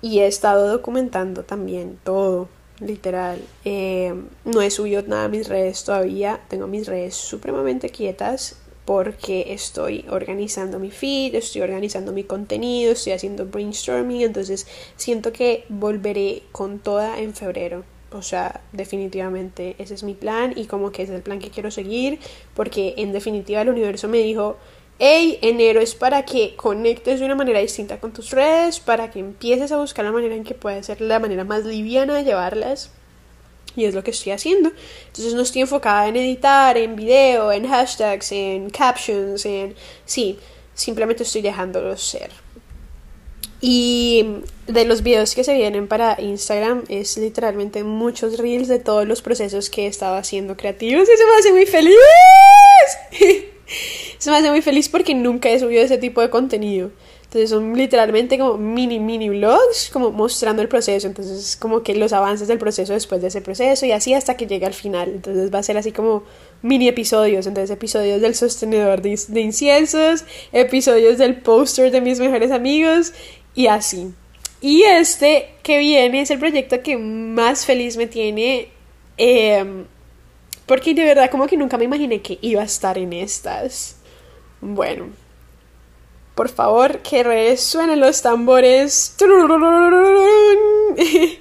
[0.00, 2.48] y he estado documentando también todo,
[2.80, 3.40] literal.
[3.64, 4.12] Eh,
[4.44, 10.04] no he subido nada a mis redes todavía, tengo mis redes supremamente quietas porque estoy
[10.10, 16.80] organizando mi feed, estoy organizando mi contenido, estoy haciendo brainstorming, entonces siento que volveré con
[16.80, 17.84] toda en febrero.
[18.14, 21.70] O sea, definitivamente ese es mi plan y como que es el plan que quiero
[21.70, 22.18] seguir
[22.54, 24.56] porque en definitiva el universo me dijo,
[24.98, 29.18] hey, enero es para que conectes de una manera distinta con tus redes, para que
[29.18, 32.90] empieces a buscar la manera en que puede ser la manera más liviana de llevarlas.
[33.74, 34.70] Y es lo que estoy haciendo.
[35.06, 39.74] Entonces no estoy enfocada en editar, en video, en hashtags, en captions, en...
[40.04, 40.38] Sí,
[40.74, 42.30] simplemente estoy dejándolo ser.
[43.64, 44.26] Y
[44.66, 49.22] de los videos que se vienen para Instagram es literalmente muchos reels de todos los
[49.22, 51.08] procesos que he estado haciendo creativos.
[51.08, 51.94] Eso me hace muy feliz.
[54.18, 56.90] Eso me hace muy feliz porque nunca he subido ese tipo de contenido.
[57.32, 61.06] Entonces son literalmente como mini, mini vlogs, como mostrando el proceso.
[61.06, 64.48] Entonces como que los avances del proceso después de ese proceso y así hasta que
[64.48, 65.08] llegue al final.
[65.08, 66.24] Entonces va a ser así como
[66.62, 67.46] mini episodios.
[67.46, 73.14] Entonces episodios del sostenedor de, de inciensos, episodios del póster de mis mejores amigos
[73.54, 74.14] y así.
[74.60, 78.68] Y este que viene es el proyecto que más feliz me tiene.
[79.16, 79.86] Em,
[80.66, 83.96] porque de verdad como que nunca me imaginé que iba a estar en estas.
[84.60, 85.10] Bueno.
[86.34, 89.16] Por favor, que resuenen los tambores.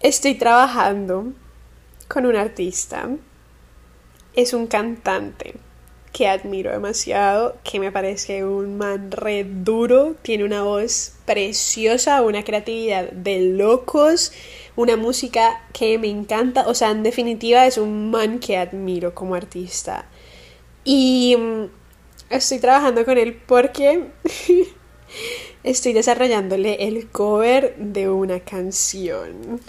[0.00, 1.26] Estoy trabajando
[2.08, 3.10] con un artista.
[4.34, 5.54] Es un cantante
[6.12, 12.44] que admiro demasiado, que me parece un man re duro, tiene una voz preciosa, una
[12.44, 14.32] creatividad de locos,
[14.76, 19.34] una música que me encanta, o sea, en definitiva es un man que admiro como
[19.34, 20.06] artista.
[20.84, 21.64] Y mm,
[22.30, 24.06] estoy trabajando con él porque
[25.62, 29.60] Estoy desarrollándole el cover de una canción.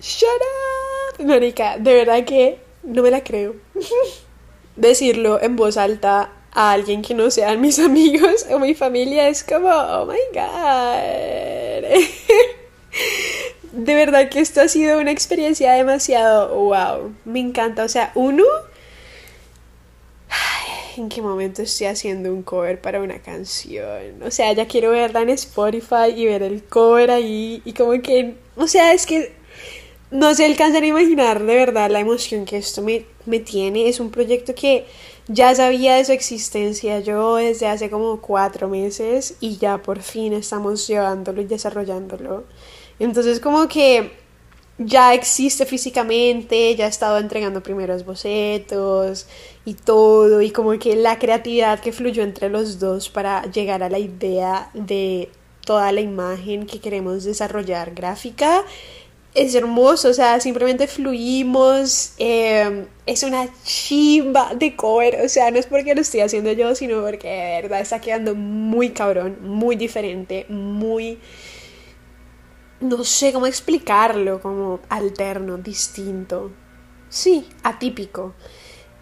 [0.00, 0.28] Shut
[1.18, 1.26] up.
[1.26, 3.54] Marica, de verdad que no me la creo.
[4.76, 9.44] Decirlo en voz alta a alguien que no sean mis amigos o mi familia es
[9.44, 11.84] como, oh my god.
[13.72, 17.14] de verdad que esto ha sido una experiencia demasiado wow.
[17.24, 17.84] Me encanta.
[17.84, 18.44] O sea, uno
[20.96, 24.22] en qué momento estoy haciendo un cover para una canción.
[24.22, 27.62] O sea, ya quiero verla en Spotify y ver el cover ahí.
[27.64, 29.37] Y como que, o sea, es que
[30.10, 33.88] no se alcanzan a imaginar de verdad la emoción que esto me, me tiene.
[33.88, 34.86] Es un proyecto que
[35.28, 40.32] ya sabía de su existencia yo desde hace como cuatro meses y ya por fin
[40.32, 42.44] estamos llevándolo y desarrollándolo.
[42.98, 44.10] Entonces como que
[44.78, 49.26] ya existe físicamente, ya he estado entregando primeros bocetos
[49.64, 53.90] y todo, y como que la creatividad que fluyó entre los dos para llegar a
[53.90, 55.30] la idea de
[55.66, 58.64] toda la imagen que queremos desarrollar gráfica
[59.38, 65.58] es hermoso, o sea, simplemente fluimos, em, es una chimba de cover, o sea, no
[65.58, 69.76] es porque lo estoy haciendo yo, sino porque de verdad está quedando muy cabrón, muy
[69.76, 71.18] diferente, muy
[72.80, 76.52] no sé cómo explicarlo, como alterno, distinto.
[77.08, 78.34] Sí, atípico.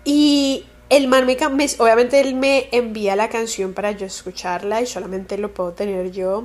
[0.04, 1.36] Y el man me,
[1.78, 6.44] obviamente él me envía la canción para yo escucharla y solamente lo puedo tener yo.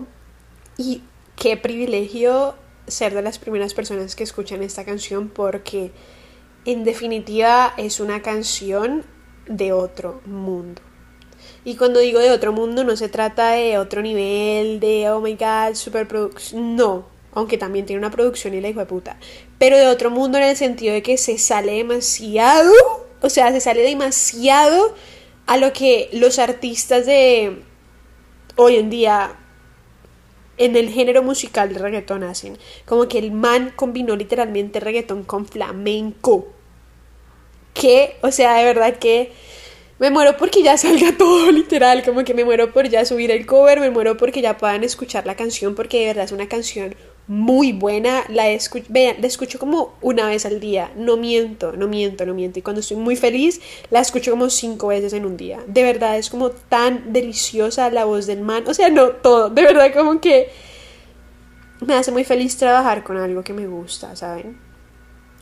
[0.77, 1.03] Y
[1.35, 2.55] qué privilegio
[2.91, 5.91] ser de las primeras personas que escuchan esta canción porque
[6.65, 9.03] en definitiva es una canción
[9.47, 10.81] de otro mundo.
[11.63, 15.35] Y cuando digo de otro mundo no se trata de otro nivel, de oh my
[15.35, 19.17] god, superproducción, no, aunque también tiene una producción y la hijo de puta,
[19.57, 22.73] pero de otro mundo en el sentido de que se sale demasiado,
[23.21, 24.95] o sea, se sale demasiado
[25.45, 27.63] a lo que los artistas de
[28.55, 29.37] hoy en día
[30.61, 32.57] en el género musical de reggaetón hacen.
[32.85, 36.47] Como que el man combinó literalmente reggaetón con flamenco.
[37.73, 39.31] Que, o sea, de verdad que
[39.97, 43.45] me muero porque ya salga todo literal, como que me muero por ya subir el
[43.45, 46.95] cover, me muero porque ya puedan escuchar la canción, porque de verdad es una canción
[47.27, 51.87] muy buena, la escucho, vean, la escucho como una vez al día, no miento, no
[51.87, 55.37] miento, no miento, y cuando estoy muy feliz la escucho como cinco veces en un
[55.37, 59.49] día, de verdad es como tan deliciosa la voz del man, o sea, no todo,
[59.49, 60.49] de verdad como que
[61.79, 64.59] me hace muy feliz trabajar con algo que me gusta, ¿saben?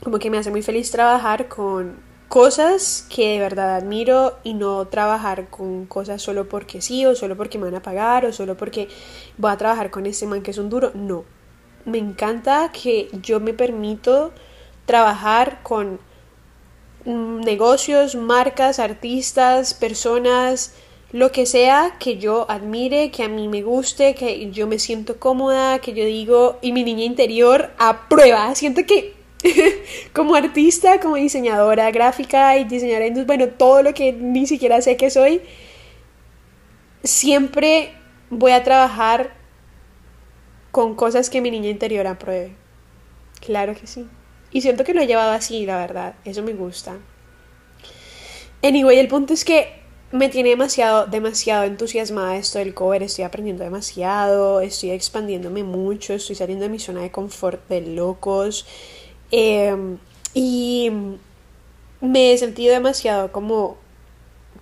[0.02, 1.96] Como que me hace muy feliz trabajar con
[2.28, 7.36] cosas que de verdad admiro y no trabajar con cosas solo porque sí o solo
[7.36, 8.88] porque me van a pagar o solo porque
[9.36, 11.24] voy a trabajar con ese man que es un duro, no
[11.84, 14.32] me encanta que yo me permito
[14.86, 16.00] trabajar con
[17.04, 20.74] negocios, marcas, artistas, personas,
[21.12, 25.18] lo que sea que yo admire, que a mí me guste, que yo me siento
[25.18, 28.54] cómoda, que yo digo, y mi niña interior aprueba.
[28.54, 29.14] Siento que
[30.12, 35.10] como artista, como diseñadora gráfica y diseñadora, bueno, todo lo que ni siquiera sé que
[35.10, 35.40] soy,
[37.02, 37.92] siempre
[38.28, 39.39] voy a trabajar
[40.70, 42.54] con cosas que mi niña interior apruebe.
[43.40, 44.06] Claro que sí.
[44.52, 46.14] Y siento que lo he llevado así, la verdad.
[46.24, 46.98] Eso me gusta.
[48.62, 49.80] Anyway, el punto es que
[50.12, 53.02] me tiene demasiado, demasiado entusiasmada esto del cover.
[53.02, 58.66] Estoy aprendiendo demasiado, estoy expandiéndome mucho, estoy saliendo de mi zona de confort de locos.
[59.30, 59.98] Em,
[60.34, 60.90] y
[62.00, 63.76] me he sentido demasiado como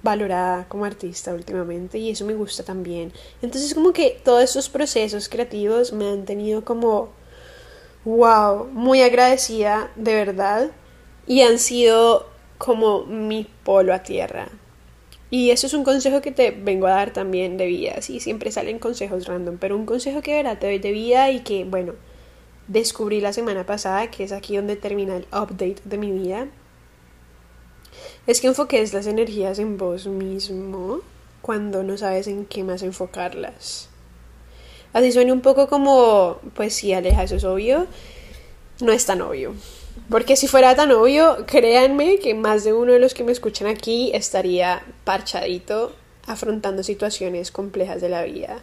[0.08, 3.12] valorada como artista últimamente y eso me gusta también.
[3.42, 7.10] Entonces como que todos estos procesos creativos me han tenido como
[8.04, 10.70] wow, muy agradecida de verdad
[11.26, 14.48] y han sido como mi polo a tierra.
[15.30, 18.00] Y eso es un consejo que te vengo a dar también de vida.
[18.00, 21.40] Sí, siempre salen consejos random, pero un consejo que verá te doy de vida y
[21.40, 21.92] que, bueno,
[22.66, 26.48] descubrí la semana pasada, que es aquí donde termina el update de mi vida
[28.28, 31.00] es que enfoques las energías en vos mismo
[31.40, 33.88] cuando no sabes en qué más enfocarlas.
[34.92, 37.86] Así suena un poco como, pues sí, Aleja, eso es obvio.
[38.80, 39.54] No es tan obvio.
[40.10, 43.66] Porque si fuera tan obvio, créanme que más de uno de los que me escuchan
[43.66, 45.94] aquí estaría parchadito
[46.26, 48.60] afrontando situaciones complejas de la vida.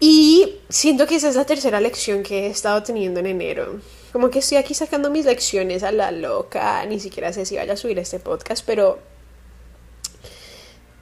[0.00, 3.80] Y siento que esa es la tercera lección que he estado teniendo en enero.
[4.16, 7.74] Como que estoy aquí sacando mis lecciones a la loca, ni siquiera sé si vaya
[7.74, 8.98] a subir este podcast, pero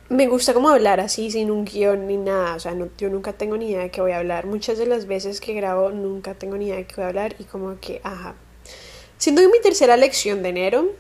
[0.09, 2.57] me gusta como hablar así, sin un guion ni nada.
[2.57, 4.47] O sea, yo nunca tengo ni idea de qué voy a hablar.
[4.47, 7.37] Muchas de las veces que grabo nunca tengo ni idea de qué voy a hablar
[7.39, 8.35] y como que, ajá.
[9.17, 10.91] Siento que mi tercera lección de enero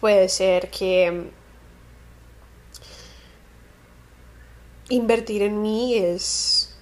[0.00, 1.30] puede ser que
[4.88, 6.75] invertir en mí es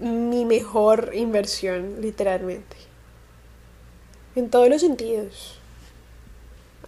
[0.00, 2.76] mi mejor inversión, literalmente.
[4.34, 5.58] En todos los sentidos.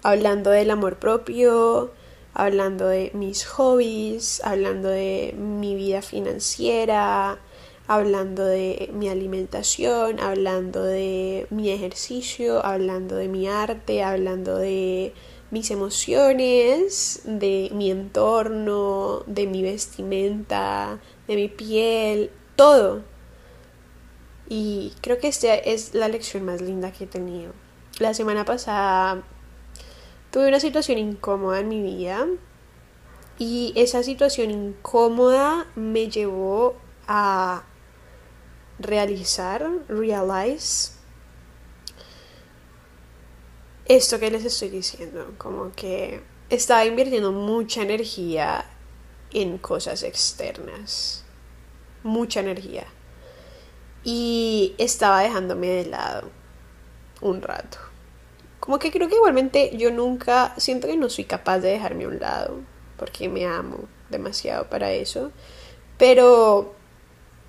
[0.03, 1.93] Hablando del amor propio,
[2.35, 7.39] hablando de mis hobbies, hablando de mi vida financiera,
[7.87, 15.13] hablando de mi alimentación, hablando de mi ejercicio, hablando de mi arte, hablando de
[15.51, 20.99] mis emociones, de mi entorno, de mi vestimenta,
[21.29, 22.31] de mi piel,
[22.63, 23.03] todo.
[24.49, 27.53] Y creo que esta es la lección más linda que he tenido.
[27.99, 29.25] La semana pasada
[30.31, 32.25] tuve una situación incómoda en mi vida
[33.37, 36.77] y esa situación incómoda me llevó
[37.09, 37.65] a
[38.79, 40.93] realizar, realize
[43.87, 48.65] esto que les estoy diciendo, como que estaba invirtiendo mucha energía
[49.33, 51.25] en cosas externas,
[52.03, 52.87] mucha energía,
[54.05, 56.31] y estaba dejándome de lado
[57.21, 57.79] un rato.
[58.61, 62.09] Como que creo que igualmente yo nunca, siento que no soy capaz de dejarme a
[62.09, 62.61] un lado,
[62.97, 65.33] porque me amo demasiado para eso,
[65.99, 66.75] pero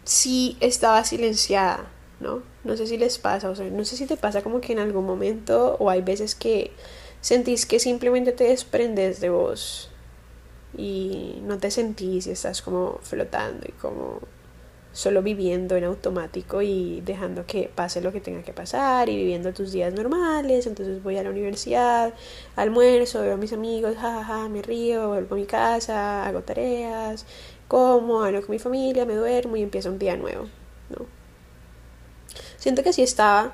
[0.03, 1.87] sí estaba silenciada,
[2.19, 2.41] ¿no?
[2.63, 5.05] No sé si les pasa, o no sé si te pasa como que en algún
[5.05, 6.71] momento o hay veces que
[7.21, 9.89] sentís que simplemente te desprendes de vos
[10.77, 14.19] y no te sentís y estás como flotando y como
[14.93, 19.51] solo viviendo en automático y dejando que pase lo que tenga que pasar y viviendo
[19.51, 20.67] tus días normales.
[20.67, 22.13] Entonces voy a la universidad,
[22.55, 27.25] almuerzo, veo a mis amigos, jajaja, me río, vuelvo a mi casa, hago tareas,
[27.67, 30.47] como, hablo con mi familia, me duermo y empieza un día nuevo,
[30.89, 31.05] ¿no?
[32.57, 33.53] Siento que así estaba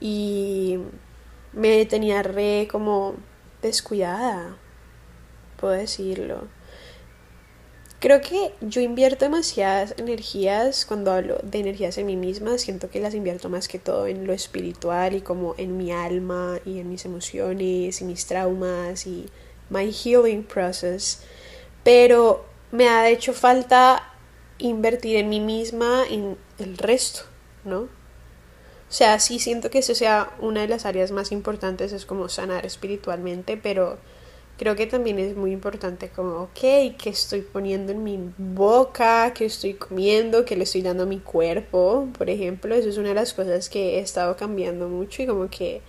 [0.00, 0.78] y
[1.52, 3.14] me tenía re como
[3.60, 4.56] descuidada,
[5.58, 6.48] puedo decirlo.
[8.02, 12.98] Creo que yo invierto demasiadas energías cuando hablo de energías en mí misma, siento que
[12.98, 16.88] las invierto más que todo en lo espiritual y como en mi alma y en
[16.88, 19.26] mis emociones y mis traumas y
[19.70, 21.20] my healing process,
[21.84, 24.12] pero me ha hecho falta
[24.58, 27.20] invertir en mí misma en el resto,
[27.62, 27.82] ¿no?
[27.82, 27.88] O
[28.88, 32.66] sea, sí siento que eso sea una de las áreas más importantes, es como sanar
[32.66, 33.98] espiritualmente, pero
[34.58, 39.32] creo que también es muy importante como, ok, ¿qué estoy poniendo en mi boca?
[39.34, 40.44] ¿Qué estoy comiendo?
[40.44, 42.08] ¿Qué le estoy dando a mi cuerpo?
[42.16, 45.48] Por ejemplo, eso es una de las cosas que he estado cambiando mucho y como
[45.48, 45.82] que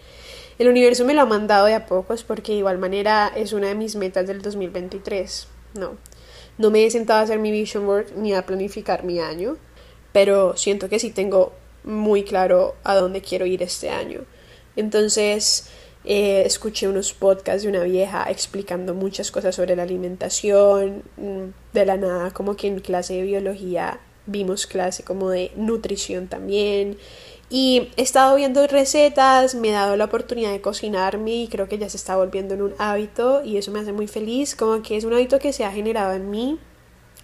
[0.60, 3.68] el universo me lo ha mandado de a pocos porque de igual manera es una
[3.68, 5.98] de mis metas del 2023, ¿no?
[6.58, 9.58] No me he sentado a hacer mi vision board ni a planificar mi año,
[10.12, 11.54] pero siento que sí tengo
[11.84, 14.22] muy claro a dónde quiero ir este año.
[14.76, 15.70] Entonces,
[16.06, 21.86] eh, escuché unos podcasts de una vieja explicando muchas cosas sobre la alimentación, mm, de
[21.86, 26.98] la nada, como que en clase de biología vimos clase como de nutrición también.
[27.50, 31.78] Y he estado viendo recetas, me he dado la oportunidad de cocinarme y creo que
[31.78, 34.98] ya se está volviendo en un hábito y eso me hace muy feliz, como que
[34.98, 36.60] es un hábito que se ha generado en mí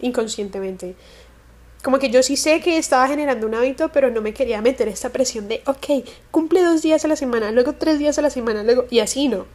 [0.01, 0.95] inconscientemente.
[1.83, 4.89] Como que yo sí sé que estaba generando un hábito, pero no me quería meter
[4.89, 8.29] esta presión de, ok, cumple dos días a la semana, luego tres días a la
[8.29, 9.45] semana, luego, y así no.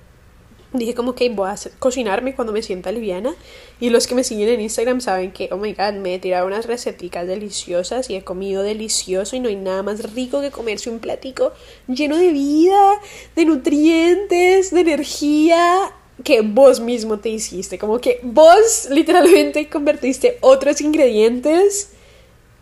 [0.75, 3.33] Dije como que voy a cocinarme cuando me sienta liviana.
[3.79, 6.49] Y los que me siguen en Instagram saben que oh my god me he tirado
[6.49, 10.91] unas receticas deliciosas y he comido delicioso y no hay nada más rico que comerse
[10.91, 11.53] un platico
[11.87, 13.01] lleno de vida,
[13.37, 15.93] de nutrientes, de energía
[16.25, 21.94] que vos mismo te hiciste, como que vos literalmente convertiste otros ingredientes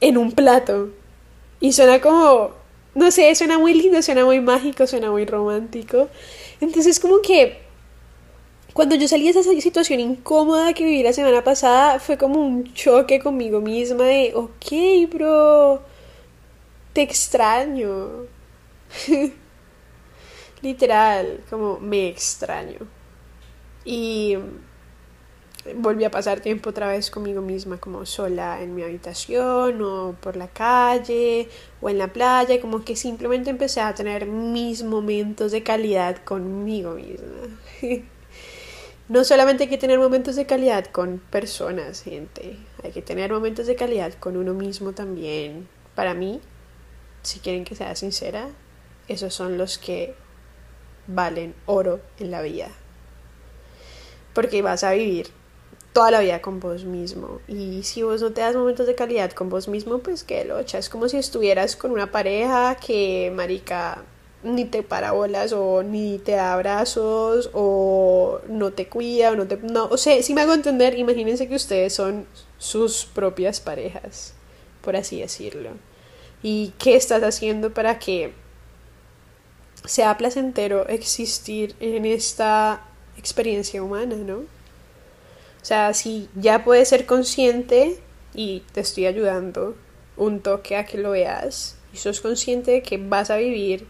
[0.03, 0.91] en un plato
[1.61, 2.51] y suena como
[2.95, 6.09] no sé, suena muy lindo, suena muy mágico, suena muy romántico.
[6.61, 7.59] Entonces como que
[8.75, 12.73] cuando yo salí de esa situación incómoda que viví la semana pasada, fue como un
[12.75, 15.83] choque conmigo misma de, ok, bro,
[16.93, 18.27] te extraño.
[20.63, 22.79] Literal, como me extraño.
[23.85, 24.37] Y
[25.77, 30.37] volví a pasar tiempo otra vez conmigo misma, como sola en mi habitación o por
[30.37, 31.49] la calle
[31.81, 36.95] o en la playa, como que simplemente empecé a tener mis momentos de calidad conmigo
[36.95, 37.61] misma.
[39.09, 43.67] no solamente hay que tener momentos de calidad con personas, gente, hay que tener momentos
[43.67, 45.69] de calidad con uno mismo también.
[45.95, 46.41] Para mí,
[47.23, 48.49] si quieren que sea sincera,
[49.09, 50.15] esos son los que
[51.07, 52.69] valen oro en la vida.
[54.33, 55.31] Porque vas a vivir
[55.93, 57.41] toda la vida con vos mismo.
[57.49, 60.79] Y si vos no te das momentos de calidad con vos mismo, pues que locha.
[60.79, 64.03] Es como si estuvieras con una pareja que, marica,
[64.43, 69.57] ni te parabolas o ni te da abrazos o no te cuida o no te...
[69.59, 72.27] No, o sea, si me hago entender, imagínense que ustedes son
[72.59, 74.35] sus propias parejas,
[74.81, 75.71] por así decirlo.
[76.43, 78.33] ¿Y qué estás haciendo para que
[79.85, 82.85] sea placentero existir en esta
[83.17, 84.45] experiencia humana, ¿no?
[85.63, 87.99] O sea, si ya puedes ser consciente
[88.35, 89.77] y te estoy ayudando
[90.17, 93.87] un toque a que lo veas y sos consciente de que vas a vivir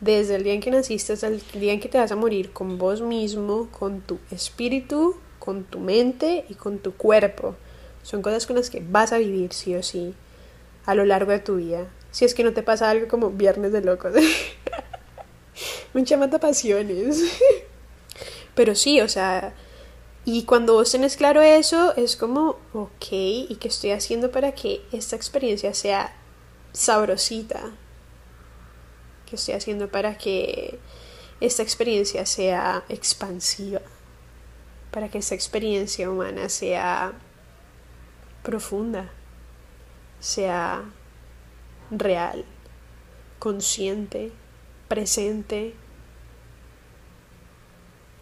[0.00, 2.52] desde el día en que naciste hasta el día en que te vas a morir
[2.52, 7.56] con vos mismo, con tu espíritu, con tu mente y con tu cuerpo.
[8.02, 10.14] Son cosas con las que vas a vivir sí o sí
[10.86, 11.88] a lo largo de tu vida.
[12.12, 14.14] Si es que no te pasa algo como viernes de locos.
[15.94, 17.24] Mucha mata pasiones.
[18.54, 19.52] Pero sí, o sea,
[20.30, 24.82] y cuando vos tenés claro eso, es como, ok, ¿y qué estoy haciendo para que
[24.92, 26.14] esta experiencia sea
[26.70, 27.70] sabrosita?
[29.24, 30.78] ¿Qué estoy haciendo para que
[31.40, 33.80] esta experiencia sea expansiva?
[34.90, 37.14] Para que esta experiencia humana sea
[38.42, 39.10] profunda,
[40.20, 40.84] sea
[41.90, 42.44] real,
[43.38, 44.30] consciente,
[44.88, 45.74] presente,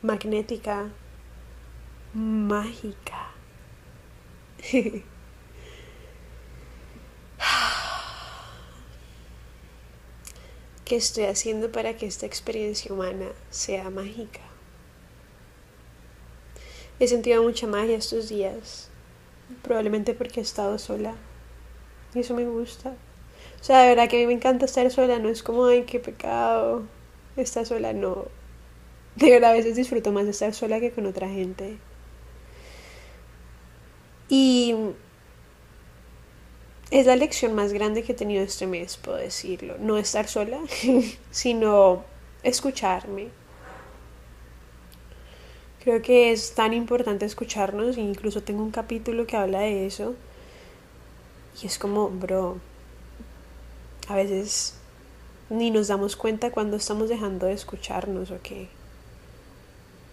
[0.02, 0.92] magnética,
[2.16, 3.28] mágica.
[10.86, 14.40] ¿Qué estoy haciendo para que esta experiencia humana sea mágica?
[16.98, 18.88] He sentido mucha magia estos días,
[19.62, 21.14] probablemente porque he estado sola.
[22.14, 22.94] Y eso me gusta.
[23.60, 25.82] O sea, de verdad que a mí me encanta estar sola, no es como, ay,
[25.84, 26.84] qué pecado,
[27.36, 28.24] estar sola, no.
[29.16, 31.78] De verdad, a veces disfruto más de estar sola que con otra gente.
[34.28, 34.74] Y
[36.90, 39.76] es la lección más grande que he tenido este mes, puedo decirlo.
[39.78, 40.58] No estar sola,
[41.30, 42.04] sino
[42.42, 43.28] escucharme.
[45.82, 50.14] Creo que es tan importante escucharnos, incluso tengo un capítulo que habla de eso.
[51.62, 52.58] Y es como, bro,
[54.08, 54.74] a veces
[55.48, 58.68] ni nos damos cuenta cuando estamos dejando de escucharnos o qué.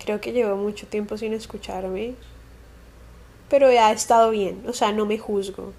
[0.03, 2.15] Creo que llevo mucho tiempo sin escucharme
[3.53, 5.73] pero ha estado bien, o sea, no me juzgo.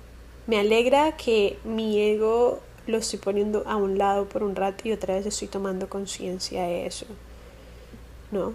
[0.46, 4.92] Me alegra que mi ego lo estoy poniendo a un lado por un rato y
[4.92, 7.06] otra vez estoy tomando conciencia de eso.
[8.30, 8.54] ¿No?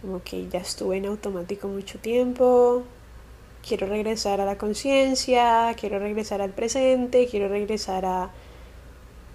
[0.00, 2.84] Como que ya estuve en automático mucho tiempo,
[3.68, 8.30] quiero regresar a la conciencia, quiero regresar al presente, quiero regresar a,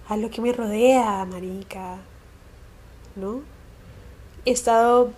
[0.08, 1.98] a lo que me rodea, marica.
[3.14, 3.42] ¿No?
[4.44, 5.12] He estado,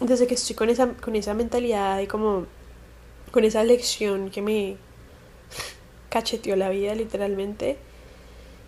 [0.00, 2.46] desde que estoy con esa, con esa mentalidad y como
[3.32, 4.76] con esa lección que me
[6.10, 7.78] cacheteó la vida literalmente,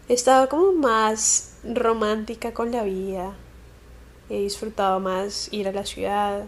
[0.09, 3.35] he estado como más romántica con la vida.
[4.31, 6.47] He disfrutado más ir a la ciudad,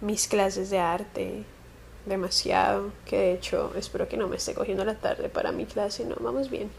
[0.00, 1.44] mis clases de arte,
[2.06, 6.04] demasiado, que de hecho espero que no me esté cogiendo la tarde para mi clase,
[6.04, 6.70] no, vamos bien.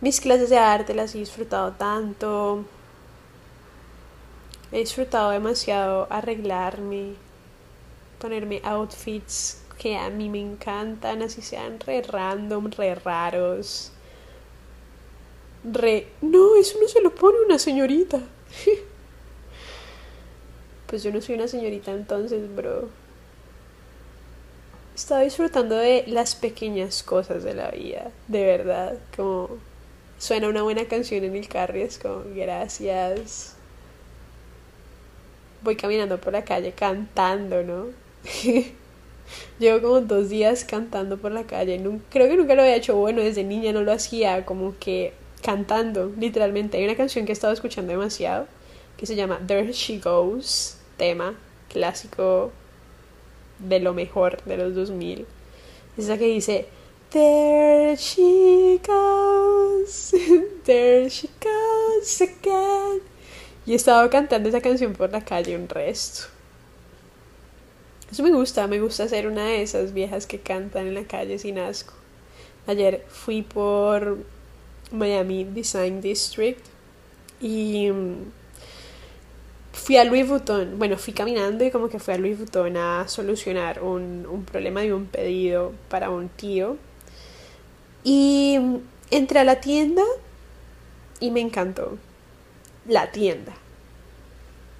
[0.00, 2.64] Mis clases de arte las he disfrutado tanto,
[4.70, 7.14] he disfrutado demasiado arreglarme,
[8.18, 13.92] ponerme outfits que a mí me encantan, así sean re random, re raros.
[15.64, 16.08] Re...
[16.22, 18.20] No, eso no se lo pone una señorita.
[20.86, 22.88] pues yo no soy una señorita entonces, bro.
[24.94, 28.98] Estaba disfrutando de las pequeñas cosas de la vida, de verdad.
[29.14, 29.58] Como
[30.18, 33.56] suena una buena canción en el carro y es como gracias.
[35.62, 38.05] Voy caminando por la calle cantando, ¿no?
[39.58, 41.80] Llevo como dos días cantando por la calle.
[42.10, 42.96] creo que nunca lo había hecho.
[42.96, 45.12] Bueno, desde niña no lo hacía, como que
[45.42, 46.76] cantando, literalmente.
[46.78, 48.46] Hay una canción que he estado escuchando demasiado
[48.96, 51.34] que se llama There She Goes, tema
[51.68, 52.50] clásico
[53.58, 55.26] de lo mejor de los 2000.
[55.96, 56.66] Esa que dice
[57.10, 60.14] There she goes,
[60.64, 63.00] there she goes again.
[63.64, 66.35] Y he estado cantando esa canción por la calle un resto.
[68.10, 71.38] Eso me gusta, me gusta ser una de esas viejas que cantan en la calle
[71.38, 71.92] sin asco.
[72.66, 74.18] Ayer fui por
[74.92, 76.64] Miami Design District
[77.40, 78.14] y mm,
[79.72, 80.78] fui a Louis Vuitton.
[80.78, 84.82] Bueno, fui caminando y como que fui a Louis Vuitton a solucionar un, un problema
[84.82, 86.76] de un pedido para un tío.
[88.04, 88.76] Y mm,
[89.10, 90.02] entré a la tienda
[91.18, 91.98] y me encantó
[92.86, 93.52] la tienda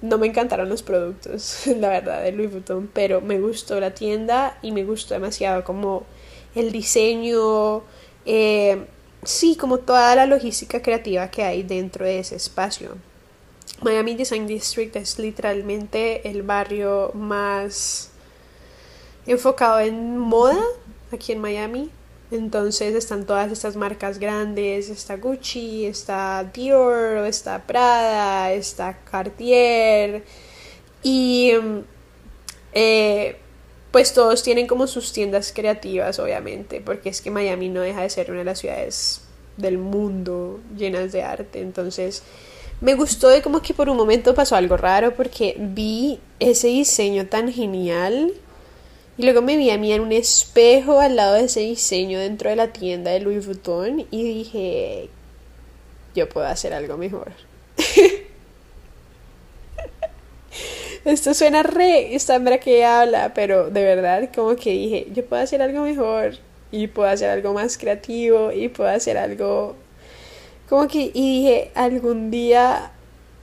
[0.01, 4.57] no me encantaron los productos, la verdad, de Louis Vuitton, pero me gustó la tienda
[4.61, 6.03] y me gustó demasiado como
[6.55, 7.83] el diseño.
[8.25, 8.85] Eh,
[9.23, 12.97] sí, como toda la logística creativa que hay dentro de ese espacio.
[13.81, 18.09] Miami Design District es literalmente el barrio más
[19.27, 20.57] enfocado en moda
[21.11, 21.91] aquí en Miami.
[22.29, 30.23] Entonces están todas estas marcas grandes, está Gucci, está Dior, está Prada, está Cartier.
[31.03, 31.53] Y
[32.73, 33.37] eh,
[33.91, 38.09] pues todos tienen como sus tiendas creativas obviamente porque es que Miami no deja de
[38.09, 39.21] ser una de las ciudades
[39.55, 41.61] del mundo llenas de arte.
[41.61, 42.23] Entonces
[42.81, 47.27] me gustó de como que por un momento pasó algo raro porque vi ese diseño
[47.27, 48.33] tan genial
[49.17, 52.49] y luego me vi a mí en un espejo al lado de ese diseño dentro
[52.49, 55.09] de la tienda de Louis Vuitton y dije,
[56.15, 57.31] yo puedo hacer algo mejor.
[61.05, 65.61] Esto suena re esta que habla, pero de verdad como que dije, yo puedo hacer
[65.61, 66.37] algo mejor
[66.71, 69.75] y puedo hacer algo más creativo y puedo hacer algo
[70.69, 72.91] como que, y dije, algún día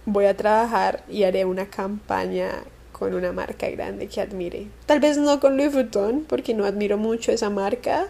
[0.04, 2.64] voy a trabajar y haré una campaña
[3.04, 4.68] con una marca grande que admire.
[4.86, 8.06] Tal vez no con Louis Vuitton, porque no admiro mucho esa marca,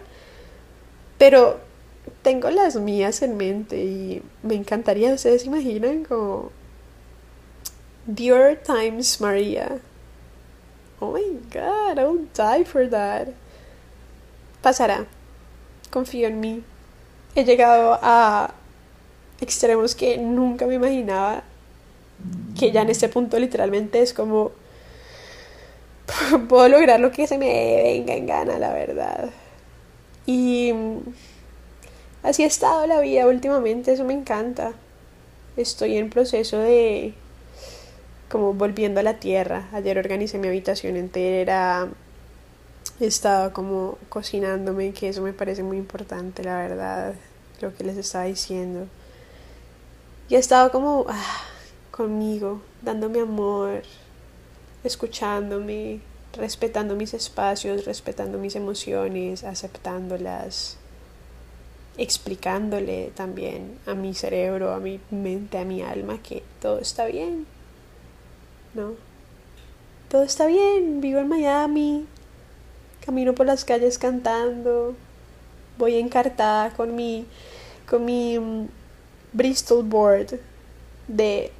[1.17, 1.59] pero
[2.21, 6.49] tengo las mías en mente y me encantaría, ustedes imaginan como
[8.05, 9.81] Dior times Maria.
[11.01, 13.27] Oh my god, I will die for that.
[14.61, 15.07] Pasará.
[15.91, 16.63] Confío en mí.
[17.35, 18.53] He llegado a
[19.41, 21.43] extremos que nunca me imaginaba
[22.57, 24.53] que ya en este punto literalmente es como
[26.49, 29.29] puedo lograr lo que se me venga en gana, la verdad.
[30.25, 30.73] Y
[32.23, 34.73] así ha estado la vida últimamente, eso me encanta.
[35.57, 37.13] Estoy en proceso de
[38.29, 39.69] como volviendo a la tierra.
[39.71, 41.87] Ayer organicé mi habitación entera.
[42.99, 47.13] Estaba como cocinándome, que eso me parece muy importante, la verdad,
[47.61, 48.87] lo que les estaba diciendo.
[50.29, 51.41] Y he estado como ah,
[51.91, 53.83] conmigo, dándome amor,
[54.87, 55.99] escuchándome,
[56.33, 60.77] respetando mis espacios, respetando mis emociones, aceptándolas,
[61.97, 67.45] explicándole también a mi cerebro, a mi mente, a mi alma que todo está bien.
[68.73, 68.93] ¿No?
[70.09, 72.05] Todo está bien, vivo en Miami,
[73.05, 74.95] camino por las calles cantando,
[75.77, 77.25] voy encartada con mi
[77.89, 78.67] con mi mm,
[79.33, 80.39] Bristol Board
[81.07, 81.51] de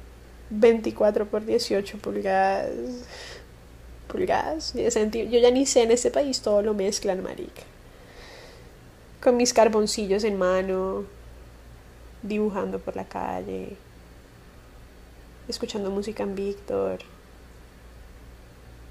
[0.50, 2.70] 24 por 18 pulgadas.
[4.08, 4.74] Pulgadas.
[4.74, 7.62] Yo ya ni sé en este país todo lo mezclan, marica.
[9.20, 11.04] Con mis carboncillos en mano,
[12.22, 13.76] dibujando por la calle,
[15.48, 16.98] escuchando música en Víctor,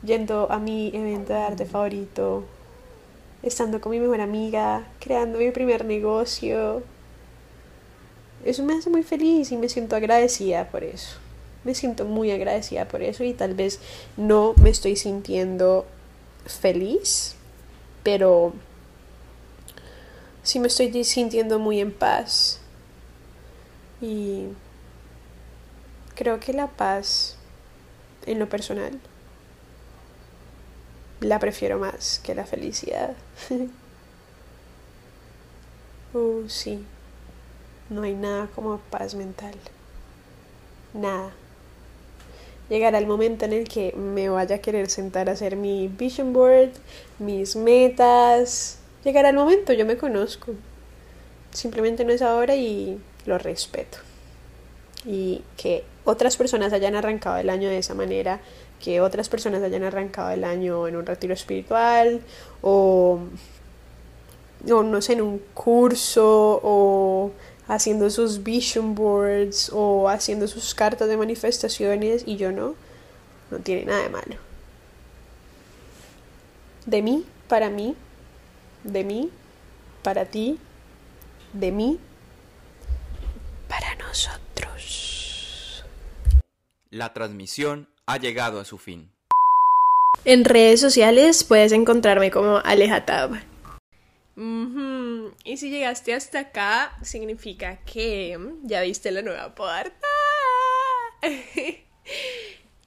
[0.03, 2.43] yendo a mi evento de arte favorito,
[3.43, 6.83] estando con mi mejor amiga, creando mi primer negocio,
[8.43, 11.17] eso me hace muy feliz y me siento agradecida por eso.
[11.65, 13.79] Me siento muy agradecida por eso y tal vez
[14.15, 15.85] no me estoy sintiendo
[16.45, 17.35] feliz,
[18.03, 18.53] pero
[20.43, 22.61] sí me estoy sintiendo muy en paz.
[23.99, 24.45] Y
[26.15, 27.35] creo que la paz,
[28.25, 28.99] en lo personal,
[31.19, 33.15] la prefiero más que la felicidad.
[36.13, 36.85] uh, sí.
[37.89, 39.53] No hay nada como paz mental.
[40.93, 41.31] Nada.
[42.69, 46.33] Llegará el momento en el que me vaya a querer sentar a hacer mi vision
[46.33, 46.71] board,
[47.19, 48.79] mis metas.
[49.03, 50.53] Llegará el momento, yo me conozco.
[51.51, 53.99] Simplemente no es ahora y lo respeto.
[55.05, 58.39] Y que otras personas hayan arrancado el año de esa manera,
[58.83, 62.21] que otras personas hayan arrancado el año en un retiro espiritual
[62.61, 63.19] o,
[64.65, 67.31] no sé, en un curso o
[67.67, 72.75] haciendo sus vision boards o haciendo sus cartas de manifestaciones y yo no,
[73.51, 74.35] no tiene nada de malo.
[76.85, 77.95] De mí, para mí,
[78.83, 79.31] de mí,
[80.03, 80.59] para ti,
[81.53, 81.99] de mí,
[83.67, 85.83] para nosotros.
[86.91, 89.09] La transmisión ha llegado a su fin.
[90.23, 93.31] En redes sociales puedes encontrarme como Alejatab.
[94.37, 100.07] Y si llegaste hasta acá, significa que ya viste la nueva puerta.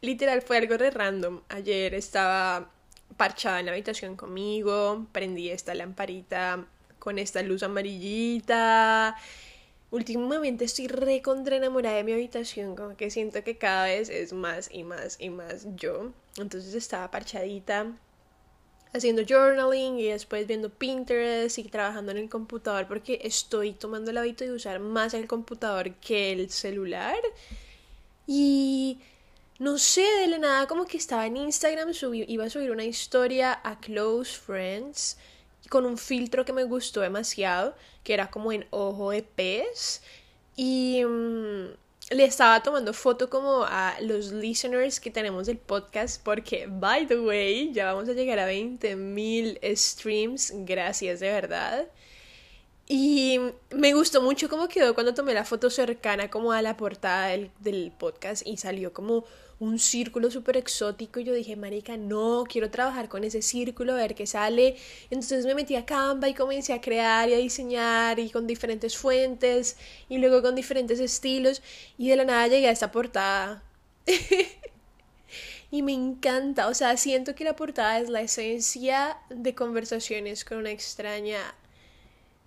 [0.00, 1.40] Literal, fue algo de random.
[1.48, 2.70] Ayer estaba
[3.16, 6.66] parchada en la habitación conmigo, prendí esta lamparita
[6.98, 9.16] con esta luz amarillita.
[9.90, 14.34] Últimamente estoy re contra enamorada de mi habitación, como que siento que cada vez es
[14.34, 16.12] más y más y más yo.
[16.36, 17.96] Entonces estaba parchadita
[18.92, 24.18] haciendo journaling y después viendo Pinterest y trabajando en el computador porque estoy tomando el
[24.18, 27.18] hábito de usar más el computador que el celular.
[28.26, 28.98] Y
[29.58, 32.84] no sé, de la nada como que estaba en Instagram, subí, iba a subir una
[32.84, 35.16] historia a Close Friends
[35.68, 37.74] con un filtro que me gustó demasiado,
[38.04, 40.02] que era como en ojo de pez.
[40.56, 41.68] Y mm,
[42.10, 47.20] le estaba tomando foto como a los listeners que tenemos del podcast porque, by the
[47.20, 51.86] way, ya vamos a llegar a 20.000 streams, gracias de verdad.
[52.86, 53.38] Y
[53.70, 57.50] me gustó mucho cómo quedó cuando tomé la foto cercana como a la portada del,
[57.60, 59.24] del podcast y salió como
[59.60, 63.96] un círculo súper exótico y yo dije, marica, no, quiero trabajar con ese círculo, a
[63.96, 64.76] ver qué sale.
[65.10, 68.96] Entonces me metí a Canva y comencé a crear y a diseñar y con diferentes
[68.96, 69.76] fuentes
[70.08, 71.62] y luego con diferentes estilos
[71.96, 73.62] y de la nada llegué a esta portada.
[75.70, 80.58] y me encanta, o sea, siento que la portada es la esencia de conversaciones con
[80.58, 81.54] una extraña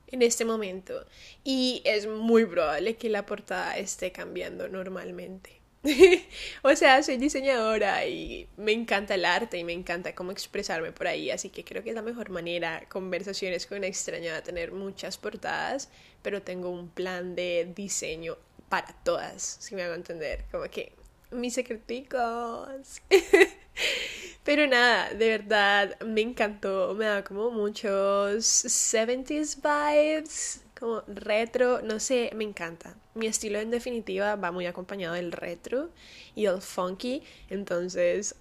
[0.07, 1.05] en este momento
[1.43, 5.60] y es muy probable que la portada esté cambiando normalmente.
[6.61, 11.07] o sea, soy diseñadora y me encanta el arte y me encanta cómo expresarme por
[11.07, 15.17] ahí, así que creo que es la mejor manera, conversaciones con una extraña, tener muchas
[15.17, 15.89] portadas,
[16.21, 18.37] pero tengo un plan de diseño
[18.69, 20.93] para todas, si me hago entender, como que
[21.31, 23.01] mis secreticos.
[24.43, 31.99] pero nada, de verdad, me encantó, me da como muchos 70s vibes como retro, no
[31.99, 32.95] sé, me encanta.
[33.13, 35.91] Mi estilo en definitiva va muy acompañado del retro
[36.35, 37.21] y el funky,
[37.51, 38.33] entonces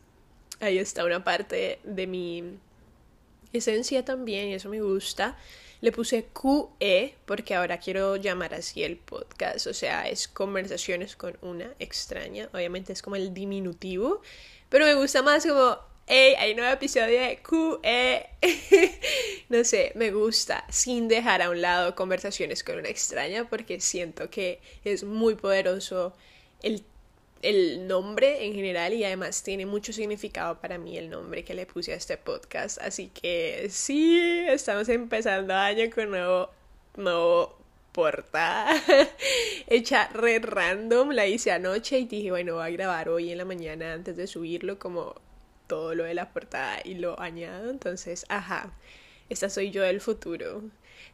[0.59, 2.59] ahí está una parte de mi
[3.53, 5.37] esencia también y eso me gusta.
[5.83, 11.37] Le puse QE porque ahora quiero llamar así el podcast, o sea, es conversaciones con
[11.43, 14.23] una extraña, obviamente es como el diminutivo,
[14.71, 18.27] pero me gusta más como hey, hay nuevo episodio de QE.
[19.49, 24.29] no sé, me gusta, sin dejar a un lado conversaciones con una extraña, porque siento
[24.29, 26.13] que es muy poderoso
[26.63, 26.83] el,
[27.43, 31.65] el nombre en general y además tiene mucho significado para mí el nombre que le
[31.65, 32.79] puse a este podcast.
[32.83, 36.51] Así que sí, estamos empezando año con nuevo,
[36.97, 37.57] nuevo
[37.93, 38.75] portada
[39.69, 43.45] hecha re random, la hice anoche y dije, bueno, voy a grabar hoy en la
[43.45, 45.15] mañana antes de subirlo como
[45.71, 47.71] todo lo de la portada y lo añado.
[47.71, 48.73] Entonces, ajá,
[49.29, 50.65] esta soy yo del futuro.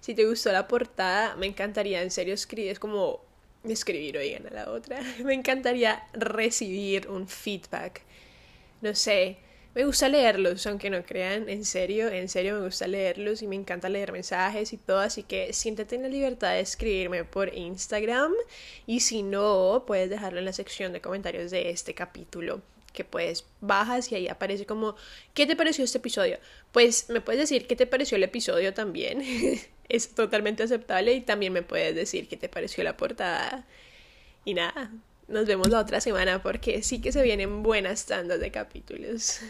[0.00, 3.20] Si te gustó la portada, me encantaría en serio escribir, es como
[3.64, 5.00] escribir, oigan a la otra.
[5.24, 8.00] Me encantaría recibir un feedback.
[8.80, 9.38] No sé,
[9.74, 13.56] me gusta leerlos, aunque no crean, en serio, en serio me gusta leerlos y me
[13.56, 18.32] encanta leer mensajes y todo, así que siéntete en la libertad de escribirme por Instagram
[18.86, 22.62] y si no, puedes dejarlo en la sección de comentarios de este capítulo
[22.96, 24.96] que pues bajas y ahí aparece como,
[25.34, 26.38] ¿qué te pareció este episodio?
[26.72, 29.22] Pues me puedes decir qué te pareció el episodio también,
[29.88, 33.66] es totalmente aceptable y también me puedes decir qué te pareció la portada.
[34.44, 34.90] Y nada,
[35.28, 39.40] nos vemos la otra semana porque sí que se vienen buenas tandas de capítulos.